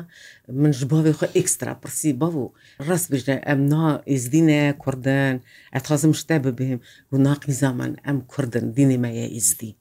من 0.61 0.71
ji 0.79 0.85
bavê 0.91 1.11
xwe 1.19 1.27
ekstra 1.41 1.71
pirsî 1.81 2.11
bav 2.19 2.33
û 2.43 2.45
rast 2.89 3.11
bijne 3.11 3.35
em 3.51 3.59
na 3.69 4.01
êzdîne 4.15 4.61
Kurdin 4.83 5.35
etxazim 5.79 6.13
ji 6.19 6.23
te 6.27 6.37
bibêim 6.45 6.79
û 7.13 7.15
naqîza 7.27 7.71
min 7.79 7.91
em 8.09 8.17
Kurdin 8.33 8.65
dînê 8.77 8.97
me 9.03 9.11
ye 9.19 9.27
êzdî. 9.39 9.71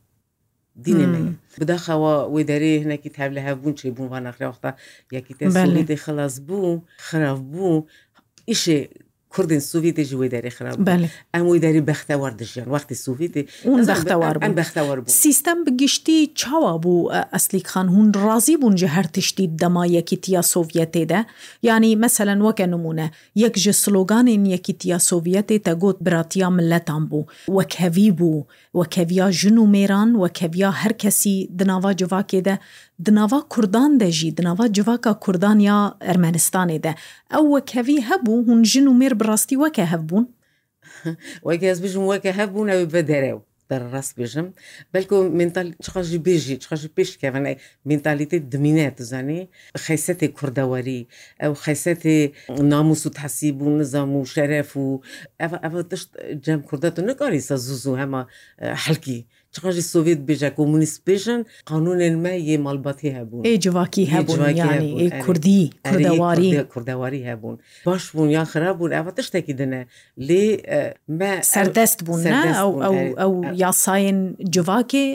Dînê 0.84 1.06
me 1.12 1.18
bidaxewa 1.60 2.12
wê 2.34 2.42
derê 2.50 2.72
hinekî 2.84 3.10
tevle 3.18 3.40
hebûn 3.48 3.72
çêbûn 3.80 4.06
van 4.12 4.22
nexrexta 4.24 4.70
yekî 5.16 5.34
te 5.38 5.44
belê 5.56 5.94
xelas 6.04 6.34
bû 6.48 6.62
xirav 7.06 7.40
bû 7.52 7.68
îşê 8.54 8.78
کوردین 9.34 9.60
سووی 9.60 9.92
دژی 9.92 10.14
وی 10.16 10.28
دەری 10.28 10.48
خراپ 10.48 10.90
ئەم 11.34 11.44
وی 11.50 11.60
دەری 11.64 11.82
بەختەوار 11.90 12.32
دژیان 12.42 12.68
وقتی 12.70 12.94
سووی 12.94 13.28
بەختەوار 13.90 14.34
بەختەوار 14.60 14.98
سیستم 15.06 15.58
بگشتی 15.66 16.18
چاوا 16.40 16.72
بوو 16.82 17.08
ئەسلیک 17.36 17.66
خان 17.72 17.88
هون 17.94 18.06
ڕازی 18.24 18.56
بوون 18.60 18.76
جە 18.80 18.88
هەر 18.96 19.06
تشتی 19.16 19.46
دەمایەکیتیا 19.62 20.42
سۆڤەتێدا 20.54 21.20
ینی 21.68 21.92
مەمثلەن 22.02 22.40
وەکە 22.46 22.66
نمونە 22.74 23.06
یەک 23.44 23.54
ژە 23.62 23.74
سلۆگانین 23.82 24.42
یەکیتیا 24.54 24.98
سۆڤەتێ 25.08 25.56
تە 25.66 25.72
گوت 25.82 25.96
براتیا 26.06 26.48
ملەتان 26.56 27.02
بوو 27.10 27.26
وەک 27.56 27.72
هەوی 27.82 28.10
بوو 28.18 28.40
وەکەویا 28.80 29.26
ژن 29.40 29.56
و 29.62 29.70
مێران 29.74 30.10
وەکەویا 30.22 30.70
هەرکەسی 30.82 31.36
دناوا 31.58 31.90
جوواکێدە 32.00 32.54
دناوا 33.06 33.40
کوردان 33.52 33.92
دەژی 34.02 34.34
دناوا 34.38 34.66
جوواکە 34.76 35.12
کوردان 35.24 35.58
یا 35.68 35.78
ئەرمەنستانێدە 36.08 36.92
ئەو 37.32 37.44
وەکەوی 37.54 38.04
هەبوو 38.08 38.44
هون 38.48 38.60
ژن 38.70 38.86
و 38.88 38.98
مێر 39.00 39.14
بڕاستی 39.20 39.60
وەکە 39.62 39.84
هەبوون 39.92 40.26
وەگەز 41.48 41.76
بژم 41.84 42.04
وەکە 42.10 42.30
هەبوونەوە 42.38 42.84
بە 42.92 43.00
دەرەوە 43.10 43.42
دەڕاست 43.70 44.12
بێژم 44.20 44.46
بەلکو 44.94 45.16
منتالقاژی 45.40 46.18
بێژی 46.26 46.56
چقاژی 46.62 46.88
پێشکەوەە 46.96 47.40
منتالیتی 47.90 48.38
دمینێت 48.52 48.96
زانانی 49.10 49.40
خەیسەتی 49.84 50.28
کوردەوەری 50.36 51.02
ئەو 51.42 51.52
خەیسەتی 51.64 52.18
ناموس 52.72 53.00
و 53.06 53.14
تحسی 53.18 53.50
بوو 53.58 53.76
نزام 53.80 54.10
و 54.16 54.24
شەرف 54.34 54.70
و 54.82 54.88
ئەە 55.40 55.56
ئەە 55.64 55.80
تشت 55.90 56.08
جەم 56.44 56.60
کوردەت 56.68 56.94
و 56.98 57.02
نکاری 57.08 57.44
سە 57.48 57.54
زوزوو 57.66 58.00
هەمە 58.02 58.20
حلکی 58.84 59.20
چقدر 59.56 59.80
سوڤێت 59.92 60.20
بێژە 60.28 60.50
کۆمونیست 60.58 60.96
بێژن 61.08 61.40
قانونێن 61.70 62.14
مە 62.24 62.32
یێ 62.48 62.56
مالبەتی 62.66 63.10
هەبوو 63.16 63.44
ئێ 63.46 63.52
جوواکی 63.64 64.04
هەبوو 64.14 64.36
کوردی 65.26 65.62
کوردەواری 65.88 66.50
کوردەواری 66.72 67.20
هەبوون 67.30 67.56
باش 67.86 68.04
بوون 68.14 68.28
یان 68.36 68.44
خراپ 68.52 68.76
بوون 68.78 68.90
ئەوە 68.98 69.10
تشتێکی 69.18 69.54
دنە 69.60 69.80
لێ 70.28 70.44
سەردەست 71.54 71.98
بوون 72.06 72.20
ئەو 73.20 73.30
یاساین 73.64 74.18
جوواکی 74.54 75.06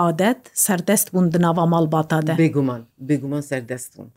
عادەت 0.00 0.40
سەردەست 0.66 1.06
بوون 1.12 1.26
دناوا 1.32 1.64
مالباتادە 1.74 2.34
بێگومان 2.42 2.82
بێگومان 3.08 3.42
سەردەست 3.50 3.88
بوون 3.94 4.08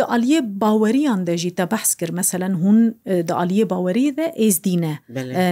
دعالیە 0.00 0.40
باوەریان 0.62 1.20
دەژیتە 1.28 1.64
بەحس 1.72 1.90
کرد 2.00 2.10
مەمثلەن 2.18 2.54
هون 2.62 2.78
دعالیە 3.30 3.64
باوەری 3.72 4.06
دە 4.18 4.26
ئێزدینە 4.42 4.94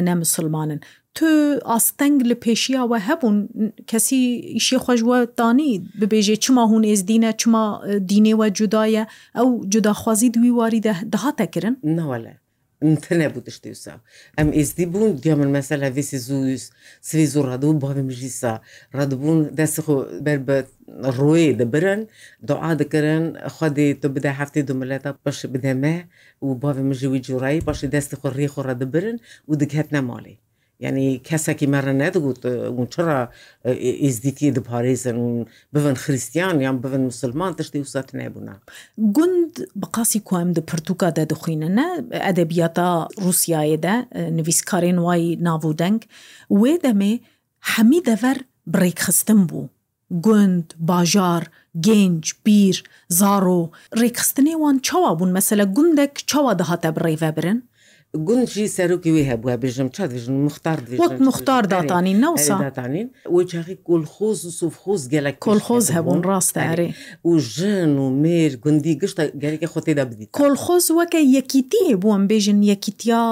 نە 0.09 0.13
مسلمانن 0.23 0.81
tu 1.19 1.31
asteng 1.77 2.17
li 2.31 2.37
pêşiya 2.45 2.83
we 2.91 2.99
hebûn 3.09 3.37
kesî 3.91 4.21
îşê 4.61 4.77
xweş 4.85 5.01
we 5.11 5.19
danî 5.41 5.73
bibêje 6.01 6.37
çima 6.45 6.65
hûn 6.73 6.83
êzdîne 6.95 7.31
çima 7.41 7.65
dînê 8.11 8.33
we 8.41 8.49
cuda 8.59 8.83
ye 8.97 9.03
ew 9.41 9.49
cudaxwazî 9.73 10.29
di 10.35 10.39
wî 10.45 10.51
warî 10.59 10.81
de 10.87 10.95
daha 11.15 11.31
te 11.37 11.47
kirin 11.53 11.75
newele 11.99 12.35
tene 13.09 13.27
bû 13.35 13.39
tiştê 13.47 13.69
wisa 13.75 13.95
em 14.43 14.49
êzdî 14.63 14.85
bûn 14.93 15.23
diya 15.23 15.37
min 15.37 15.49
mesela 15.49 15.87
vêsî 15.97 16.19
zûs 16.29 16.65
sivî 17.09 17.27
zû 17.33 17.41
radû 17.51 17.69
bavê 17.85 18.03
mijlîsa 18.11 18.53
radibûn 18.99 19.57
dest 19.57 19.79
xû 19.79 20.25
ber 20.27 20.39
bi 20.49 20.57
royê 21.19 21.49
dibirin 21.59 22.01
doa 22.49 22.79
dikirin 22.79 23.27
xwedê 23.57 23.87
tu 24.01 24.07
bide 24.17 24.31
heftê 24.41 24.61
du 24.69 24.75
milleta 24.75 25.13
paş 25.25 25.39
bide 25.55 25.75
me 25.83 25.97
û 26.45 26.47
bavê 26.65 26.83
min 26.89 26.95
ji 27.01 27.07
wî 27.15 27.21
curayî 27.29 27.61
paşê 27.69 27.87
destê 27.97 28.15
xu 28.23 28.29
rê 28.39 28.47
xu 28.55 28.61
re 28.69 28.75
dibirin 28.81 29.17
û 29.51 29.53
diketine 29.61 30.03
malê 30.13 30.37
یعنی 30.85 31.07
کەسێکی 31.29 31.67
مەرە 31.73 31.95
نەدەگوت 32.03 32.41
اون 32.77 32.87
چرا 32.95 33.21
ئیزدیتی 34.05 34.51
دپارێزن 34.59 35.19
بن 35.73 35.95
خریسیان 36.03 36.57
یان 36.67 36.77
بن 36.83 37.01
مسلمان 37.11 37.53
تشتی 37.59 37.79
وسات 37.87 38.09
نەبوونا 38.21 38.55
گوند 39.17 39.53
بەقاسی 39.83 40.21
کوم 40.31 40.49
د 40.53 40.59
پرتوکا 40.71 41.09
دەدخینەنە 41.19 41.89
ئەدەبیاتا 42.27 42.91
رووسایەدا 43.25 43.95
نویسکارێن 44.39 44.99
وای 45.07 45.25
ناو 45.49 45.61
دەنگ 45.83 46.01
وێ 46.61 46.75
دەمێ 46.87 47.13
هەمی 47.73 48.01
دەڤەر 48.09 48.39
بڕێکخستن 48.73 49.41
بوو 49.49 49.69
گوند 50.27 50.67
باژار 50.91 51.43
گەنج 51.87 52.25
بیر 52.45 52.77
زارۆ 53.19 53.61
ڕێکخستنێوان 54.01 54.77
چاوا 54.87 55.11
بوون 55.19 55.31
مەسەلە 55.39 55.65
گوندێک 55.77 56.15
چاوا 56.31 56.53
دەهاتە 56.61 56.91
بڕێڤە 56.97 57.31
برن؟ 57.37 57.59
گونجی 58.27 58.67
سەرۆکی 58.77 59.07
وی 59.11 59.25
هەبووە 59.31 59.55
بژم 59.65 59.89
چژن 59.89 60.33
مختار 60.47 60.79
مختار 61.21 61.63
داتانین 61.63 62.25
نەداتانین 62.27 63.07
وچاقی 63.37 63.77
کلخۆز 63.89 64.41
و 64.47 64.51
سوفخۆز 64.61 65.03
گەلە 65.15 65.31
کلخۆز 65.45 65.87
هەبوون 65.97 66.21
ڕاستەێ 66.31 66.93
و 67.25 67.31
ژن 67.55 67.93
و 67.99 68.07
مێر 68.23 68.53
گوندی 68.65 68.95
گشتە 69.03 69.23
گەلێکی 69.43 69.69
خۆتێدا 69.73 70.05
بدیت 70.11 70.29
کلخۆز 70.41 70.87
وەکە 70.99 71.21
یەکیتی 71.37 71.85
بووم 72.03 72.23
بێژن 72.31 72.61
یەکیتیا 72.73 73.25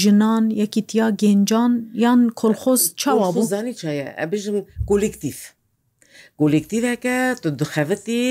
ژنان 0.00 0.44
یەکیتیا 0.62 1.06
گێنجان 1.20 1.72
یان 2.04 2.20
کلخۆز 2.40 2.82
چاوا 3.00 3.30
بوو 3.32 3.46
زانی 3.54 3.74
چایە 3.80 4.06
ئەبژم 4.20 4.56
کولکتیف. 4.88 5.38
کولکتیوەکە 6.42 7.18
تو 7.42 7.48
دخەتی 7.60 8.24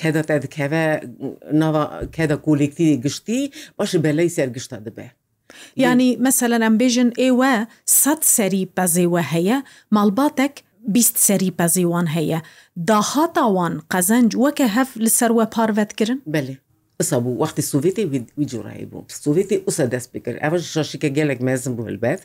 کەدا 0.00 0.22
تدکەوە 0.30 0.82
ناوە 1.60 1.84
کەدا 2.16 2.36
کولکتیوی 2.46 2.96
گشتی 3.04 3.40
باش 3.76 3.92
بەلەی 4.04 4.30
سەرگشتا 4.36 4.78
دەبێت. 4.86 5.14
ینی 5.82 6.10
مەسەلەن 6.26 6.62
ئەم 6.66 6.74
بێژن 6.80 7.10
ئێوە 7.22 7.52
سەد 8.02 8.20
سەری 8.36 8.64
پەزێوە 8.76 9.22
هەیە 9.32 9.58
ماڵباتێک 9.96 10.54
بیست 10.94 11.16
سەری 11.26 11.50
پەزیوان 11.58 12.06
هەیە 12.16 12.40
داهاتاوان 12.88 13.74
قەزەنج 13.92 14.30
وەکە 14.42 14.66
هەف 14.76 14.90
لە 15.04 15.10
سەروە 15.18 15.44
پارڤەتکردن 15.54 16.18
بێ 16.32 16.42
ئسا 17.00 17.18
بوو 17.18 17.44
وەختی 17.44 17.62
سوڤێتی 17.70 18.04
ویجوڕایی 18.40 18.84
بوو 18.90 19.02
سوڤێتی 19.24 19.56
ئوسە 19.66 19.84
دەست 19.94 20.08
بکرد 20.14 20.38
ئەوە 20.44 20.56
شاشیکە 20.74 21.08
گەلێک 21.18 21.40
مەزم 21.48 21.72
بوو 21.76 21.88
هەلبەت 21.88 22.20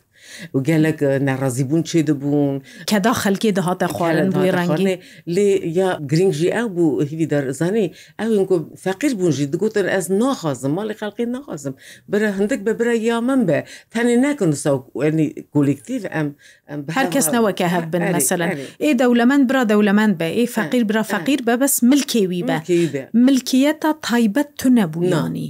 و 0.56 0.60
گەلێک 0.70 1.00
ناڕازی 1.28 1.64
بوون 1.70 1.84
چێ 1.90 2.00
دەبوون 2.10 2.56
کەدا 2.92 3.12
خەلکی 3.24 3.52
دەهاتە 3.58 3.88
خوارن 3.96 4.30
بووی 4.36 4.52
ڕەنگێ 4.58 4.96
لێ 5.36 5.48
یا 5.80 5.88
گرنگژی 6.12 6.50
ئەو 6.56 6.68
بوو 6.76 7.02
هیوی 7.10 7.28
دەزانانی 7.32 7.88
ئەوین 8.20 8.46
کو 8.50 8.56
فەقیر 8.86 9.12
بوونژی 9.20 9.46
دگوتن 9.54 9.88
ئەس 9.94 10.06
ناخوازم 10.22 10.72
ماڵی 10.78 10.96
خەڵقی 11.02 11.26
ناخوازم 11.36 11.74
برە 12.12 12.28
هەندێک 12.38 12.62
بە 12.68 12.72
برە 12.80 12.96
یا 13.10 13.18
من 13.28 13.40
بە 13.48 13.60
تەنێ 13.94 14.16
نەکن 14.26 14.52
ساێنی 14.64 15.28
کولکتیو 15.54 16.02
ئەم 16.16 16.28
هەر 16.96 17.08
کەس 17.14 17.28
نەوەکە 17.36 17.66
هەب 17.74 17.86
بن 17.94 18.04
مەسەن 18.16 18.42
ئێ 18.84 18.92
دەولەمەند 19.02 19.44
برا 19.50 19.62
دەولەمەند 19.72 20.14
بە 20.20 20.28
ئێ 20.38 20.46
فەقیر 20.58 20.84
برا 20.90 21.04
فەقیر 21.14 21.40
بە 21.48 21.54
بەس 21.62 21.74
ملکێوی 21.92 22.42
بە 22.50 22.58
ملکیەتە 23.26 23.90
تایبەت 24.08 24.50
تو 24.62 24.70
نەبوویانی. 24.78 25.48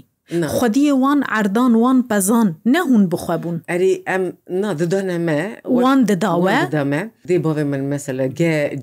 خودیە 0.57 0.93
وان 1.03 1.19
ئەردان 1.33 1.73
وان 1.83 1.97
پەزان 2.09 2.47
نەهون 2.73 3.03
بخوابوون 3.11 3.57
ئەری 3.71 3.93
ئەم 4.09 4.23
ناددانەمە 4.63 5.39
وان 5.83 5.99
دەداوەدەمە 6.09 7.01
دی 7.29 7.37
باێ 7.45 7.63
من 7.71 7.83
مەسەلە 7.93 8.23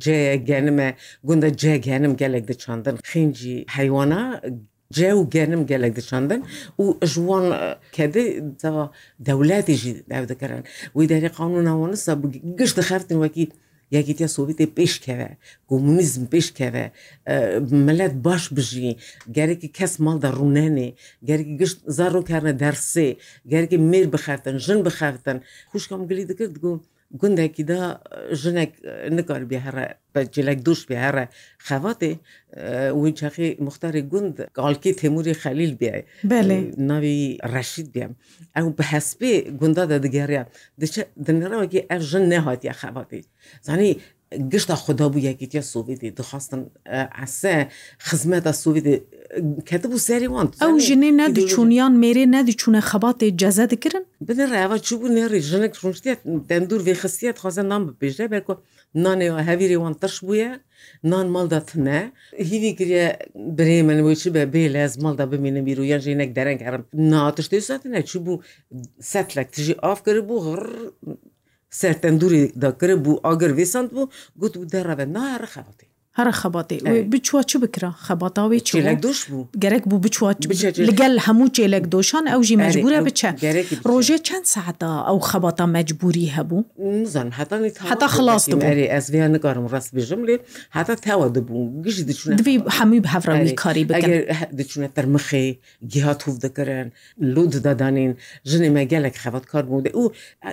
جێ 0.05 0.19
گەنمە 0.49 0.89
گوندە 1.27 1.51
جێ 1.61 1.75
گەنم 1.87 2.13
گەلێک 2.21 2.45
دەچاندن 2.51 2.97
خینجی 3.11 3.57
حیوانە 3.77 4.21
جێ 4.97 5.11
و 5.17 5.21
گەنم 5.35 5.63
gelek 5.71 5.93
diçandin 5.99 6.43
û 6.83 6.85
jiwan 7.13 7.47
kedê 7.97 8.25
dewletê 9.29 9.75
jî 9.83 9.93
dev 10.11 10.25
dikirin 10.31 10.63
wî 10.97 11.05
derê 11.13 11.31
qanûna 11.39 11.73
wan 11.81 11.91
nisa 11.95 12.13
gişt 12.61 12.75
dixeftin 12.79 13.19
wekî 13.23 13.45
یەکێتیا 13.97 14.29
سوڤێتی 14.37 14.73
پێشکەوە 14.79 15.31
کۆمونیزم 15.69 16.25
پێشکەوە 16.33 16.85
ملەت 17.87 18.15
باش 18.27 18.45
بژی 18.57 18.93
گەرەی 19.37 19.73
کەس 19.79 19.93
ماڵدا 20.05 20.31
ڕوونێنێ 20.39 20.89
گەرەی 21.29 21.49
گشت 21.61 21.79
زار 21.97 22.11
ڕۆکارە 22.17 22.53
دەرسێ 22.63 23.09
گەرەی 23.53 23.79
مێر 23.91 24.07
بخاتن 24.15 24.57
ژن 24.65 24.79
بخاتن 24.87 25.37
خوشکم 25.71 26.01
گلی 26.11 26.25
دەکرد 26.31 26.57
گوم 26.65 26.79
gundekî 27.11 27.69
da 27.69 28.01
jinek 28.33 28.73
nikar 29.11 29.51
bihre 29.51 29.97
cilek 30.33 30.65
duş 30.65 30.91
bihre 30.91 31.29
xevatê 31.69 32.13
wî 33.03 33.11
çexî 33.21 33.49
muxtarê 33.67 34.01
gund 34.13 34.37
galkî 34.55 34.93
Temûrê 34.93 35.35
xelîl 35.43 35.81
biye 35.81 36.05
navî 36.89 37.39
reşîd 37.55 37.89
biye 37.95 38.09
ew 38.57 38.69
bi 38.79 38.83
hespê 38.83 39.57
gunda 39.59 39.89
de 39.91 40.03
digeriya 40.03 40.47
dinrawekî 41.27 41.87
ev 41.91 42.01
jin 42.01 42.31
nehatiye 42.31 42.73
xevatê 42.73 43.23
zanî 43.69 43.91
گشتا 44.53 44.77
خدابوو 44.85 45.19
یەکێتە 45.29 45.61
سوڤێتی 45.73 46.09
دخواستن 46.19 46.61
ئەسە 47.21 47.55
خزمەتە 48.07 48.53
سوڤێتی 48.63 48.95
کەتە 49.69 49.87
بوو 49.91 50.01
سەری 50.09 50.29
وان 50.35 50.47
ئەو 50.63 50.75
ژنێ 50.87 51.11
نەدیچوونیان 51.23 51.95
مێرێ 52.03 52.25
نەدیچوونە 52.37 52.81
خەباتێ 52.91 53.29
جەزە 53.41 53.65
دکردن 53.73 54.05
بدە 54.27 54.45
ڕێوە 54.53 54.77
چوبوو 54.87 55.15
نێڕی 55.17 55.41
ژنێک 55.51 55.73
ڕشتێت 55.83 56.21
دەندور 56.51 56.81
وێ 56.87 56.95
خستیت 57.03 57.37
خۆزە 57.43 57.63
نام 57.73 57.83
بپێژە 57.89 58.27
بەکو 58.33 58.55
نانێەوە 59.03 59.41
هەویری 59.49 59.79
وان 59.83 59.95
تەش 60.03 60.17
بووە 60.27 60.49
نان 61.11 61.27
مەڵدا 61.35 61.61
تنە 61.69 61.99
هیوی 62.51 62.73
گرە 62.81 63.05
برێ 63.57 63.79
منەوەی 63.89 64.17
چ 64.23 64.25
بە 64.35 64.43
بێ 64.53 64.65
لەز 64.77 64.93
مەڵدا 65.05 65.25
بمێنە 65.31 65.63
بیر 65.67 65.79
و 65.81 65.89
یان 65.93 66.01
ژێنێک 66.05 66.31
دەرەنگ 66.39 66.61
هەرم 66.67 66.83
ناتشتی 67.13 67.61
ساتنە 67.69 68.01
چ 68.11 68.13
بوو 68.25 68.43
سەتلک 69.13 69.49
تژی 69.55 69.75
ئافکرد 69.85 70.23
بوو 70.29 70.39
غڕ 70.47 70.61
سەر 71.81 71.95
تەندوری 72.03 72.43
دەکرد 72.63 72.99
بوو 73.05 73.23
ئاگەر 73.27 73.53
وێسان 73.59 73.85
بوو 73.93 74.07
گوت 74.41 74.55
و 74.57 74.69
دەڕەوە 74.73 75.07
نارە 75.17 75.49
خەڵاتی 75.55 75.89
هەر 76.19 76.29
خەباتێ 76.41 76.77
بچوە 77.13 77.41
چ 77.51 77.53
بکرا 77.63 77.91
خەباتاوی 78.07 78.61
چێلک 78.69 78.99
دۆش 79.05 79.19
بوو 79.31 79.43
گەرەك 79.63 79.85
بوو 79.91 80.01
بچوە 80.07 80.27
لەگەل 80.89 81.15
هەموو 81.27 81.49
جێلک 81.57 81.85
دۆشان 81.95 82.25
ئەوژی 82.33 82.57
مەجبورە 82.65 82.99
بچە 83.09 83.31
ڕۆژێ 83.91 84.17
چەند 84.27 84.45
ساعتا 84.55 84.91
ئەو 85.09 85.19
خەباتا 85.31 85.67
مەجبوری 85.77 86.27
هەبوو 86.37 86.63
زان 87.13 87.29
حتا 87.91 88.07
خلاص 88.17 88.45
ئەسیان 88.95 89.31
نگارم 89.37 89.65
ڕاست 89.73 89.91
بێژم 89.97 90.21
لێ 90.29 90.37
هاتا 90.77 90.95
تاوا 91.07 91.29
دەبوو 91.37 91.63
گشت 91.85 92.01
دچون 92.11 92.31
دوی 92.41 92.57
هەمووی 92.79 93.01
هەفراوی 93.15 93.53
کاری 93.63 93.85
دچونە 94.59 94.89
تەرمخێ 94.97 95.45
گیهات 95.93 96.21
هوف 96.25 96.37
دەکەرن 96.45 96.87
لو 97.35 97.43
ددادانین 97.53 98.13
ژنێ 98.51 98.71
مە 98.77 98.83
گەلک 98.93 99.15
خەبات 99.23 99.45
کار 99.53 99.65
بوو 99.69 99.83
و 100.05 100.09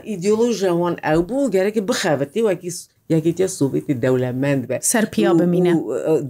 ئیدیۆلۆژەوان 0.09 0.95
ئەو 1.07 1.19
بوو 1.29 1.51
گەرەێک 1.53 1.77
بخەوەتی 1.89 2.41
وەکی 2.49 2.71
یەکێتە 3.13 3.47
سوڤێتی 3.57 3.95
دەولەمەند 4.03 4.63
بە 4.69 4.77
سەرپیا 4.91 5.31
بمینە 5.39 5.73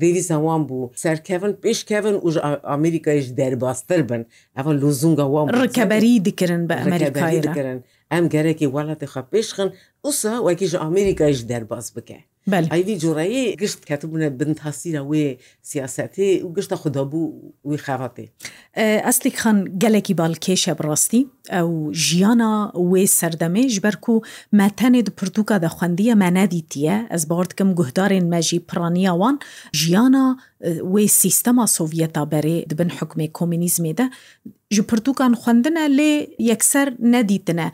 دەوی 0.01 0.23
زەوان 0.29 0.61
بوو 0.69 0.91
سەرکەون 1.03 1.53
پێشکەون 1.63 2.15
وژ 2.25 2.35
ئەمریکایش 2.71 3.25
دەرباستر 3.39 4.01
بن 4.09 4.21
ئەوە 4.57 4.73
لۆزونگە 4.81 5.25
وام 5.33 5.47
ڕکەبەری 5.61 6.13
دکردن 6.27 6.61
بە 6.69 6.75
ئەمریکای 6.81 7.39
دکردن 7.45 7.77
ئەم 8.11 8.25
گەرەی 8.33 8.67
وڵاتی 8.75 9.07
خە 9.13 9.21
پێشخن 9.33 9.69
ئوسا 10.05 10.33
وەکیژ 10.47 10.71
ئەمریکایش 10.83 11.39
دەرباز 11.51 11.85
بکە. 11.95 12.19
ئەیدی 12.53 12.99
جۆڕایی 13.01 13.43
گشت 13.61 13.79
کەتبوونە 13.89 14.27
بن 14.39 14.51
تاسیرە 14.59 15.01
وێ 15.11 15.27
سیاسەتی 15.71 16.31
و 16.43 16.53
گشتە 16.55 16.73
خوددابوو 16.81 17.33
وی 17.69 17.77
خاواتێ 17.85 18.25
ئەسلی 19.05 19.31
خان 19.41 19.57
گەلێکی 19.81 20.15
باڵکێشە 20.19 20.73
بڕاستی 20.79 21.21
ئەو 21.53 21.69
ژیانە 22.05 22.51
وێ 22.91 23.03
سەردەمێژ 23.19 23.73
بەرک 23.85 24.05
و 24.09 24.23
مەتەنێ 24.59 25.01
پرتوکە 25.19 25.55
دە 25.63 25.69
خوندیە 25.75 26.13
مەنەدیتیە 26.23 26.97
ئەس 27.13 27.23
باردکەم 27.31 27.69
گوهدارێن 27.79 28.25
مەژی 28.33 28.59
پرانیاوان 28.69 29.35
ژیانە 29.79 30.25
وی 30.63 31.05
سیستەما 31.19 31.65
سۆڤەتا 31.77 32.21
بەرێ 32.31 32.57
دبن 32.71 32.89
حکومی 32.99 33.29
کۆمینیزمێدا 33.37 34.07
ji 34.75 34.83
pirtûkan 34.91 35.33
xwendine 35.41 35.85
lê 35.97 36.11
yekser 36.51 36.87
nedîtine 37.15 37.67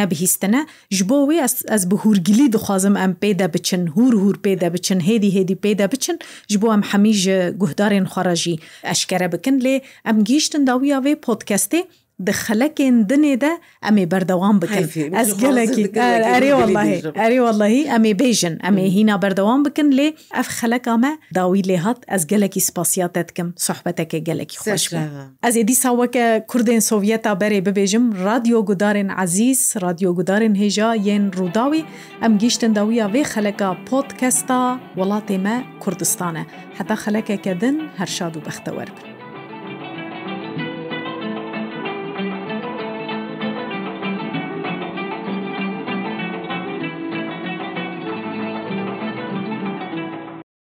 nebihîstine 0.00 0.60
ji 0.96 1.02
bo 1.08 1.18
wê 1.28 1.36
ez 1.76 1.82
bi 1.90 1.94
hûrgilî 2.02 2.46
dixwazim 2.54 2.94
em 3.04 3.12
pê 3.22 3.30
de 3.38 3.46
biçin 3.54 3.82
hûr 3.96 4.12
hûr 4.22 4.36
pê 4.44 4.52
de 4.60 4.68
biçin 4.74 5.00
hêdî 5.08 5.30
hêdî 5.36 5.56
pê 5.64 5.70
de 5.80 5.86
biçin 5.92 6.16
ji 6.52 6.58
bo 6.62 6.68
em 6.76 6.82
hemî 6.90 7.12
ji 7.22 7.36
guhdarên 7.62 8.04
xwarajî 8.12 8.54
eşkere 8.94 9.28
bikin 9.32 9.56
lê 9.64 9.74
em 10.10 10.16
gîştin 10.30 10.62
dawiya 10.68 10.98
vê 11.06 11.14
podcastê 11.28 11.80
دخەلەکێن 12.28 12.94
دنێدە 13.10 13.50
ئەمێ 13.84 14.04
بەردەوام 14.12 14.56
بکەین 14.62 14.86
ئەس 15.18 15.30
گەلکی 15.42 15.84
ئەرێ 16.32 16.50
وڵی 16.60 16.76
ئەرێ 17.20 17.38
وڵی 17.46 17.78
ئەمێ 17.92 18.12
بێژن 18.22 18.54
ئەمێ 18.64 18.84
هینا 18.96 19.16
بەردەوام 19.24 19.60
بکەن 19.66 19.88
لێ 19.98 20.08
ئەف 20.36 20.48
خەلەکامە 20.58 21.12
داوی 21.36 21.62
لێ 21.68 21.76
هات 21.84 22.00
ئەس 22.12 22.22
گەلکی 22.32 22.60
سپاسیاتە 22.68 23.20
دکەم 23.28 23.48
سوحبەتەکە 23.66 24.18
گەلکی 24.28 24.58
خۆش 24.62 24.84
ئەس 25.44 25.54
ێدی 25.62 25.76
ساوەکە 25.84 26.24
کوردێن 26.50 26.82
سۆڤەتا 26.88 27.32
بەرێ 27.40 27.58
ببێژم 27.66 28.04
رادیۆ 28.26 28.58
گودارن 28.68 29.08
عزیز 29.22 29.60
رادیۆ 29.84 30.10
گودارن 30.18 30.54
هێژا 30.62 30.90
یەن 31.08 31.24
ڕووداوی 31.38 31.82
ئەم 32.22 32.32
گیشتن 32.42 32.72
داویە 32.78 33.06
وێ 33.12 33.22
خەلەکە 33.32 33.68
پۆتکەستا 33.88 34.60
وڵاتێمە 34.98 35.56
کوردستانە 35.82 36.42
حتا 36.78 36.96
خەلەکەکە 37.04 37.52
دن 37.62 37.76
هەرشاد 37.98 38.32
و 38.36 38.40
بەختەوەربن 38.46 39.13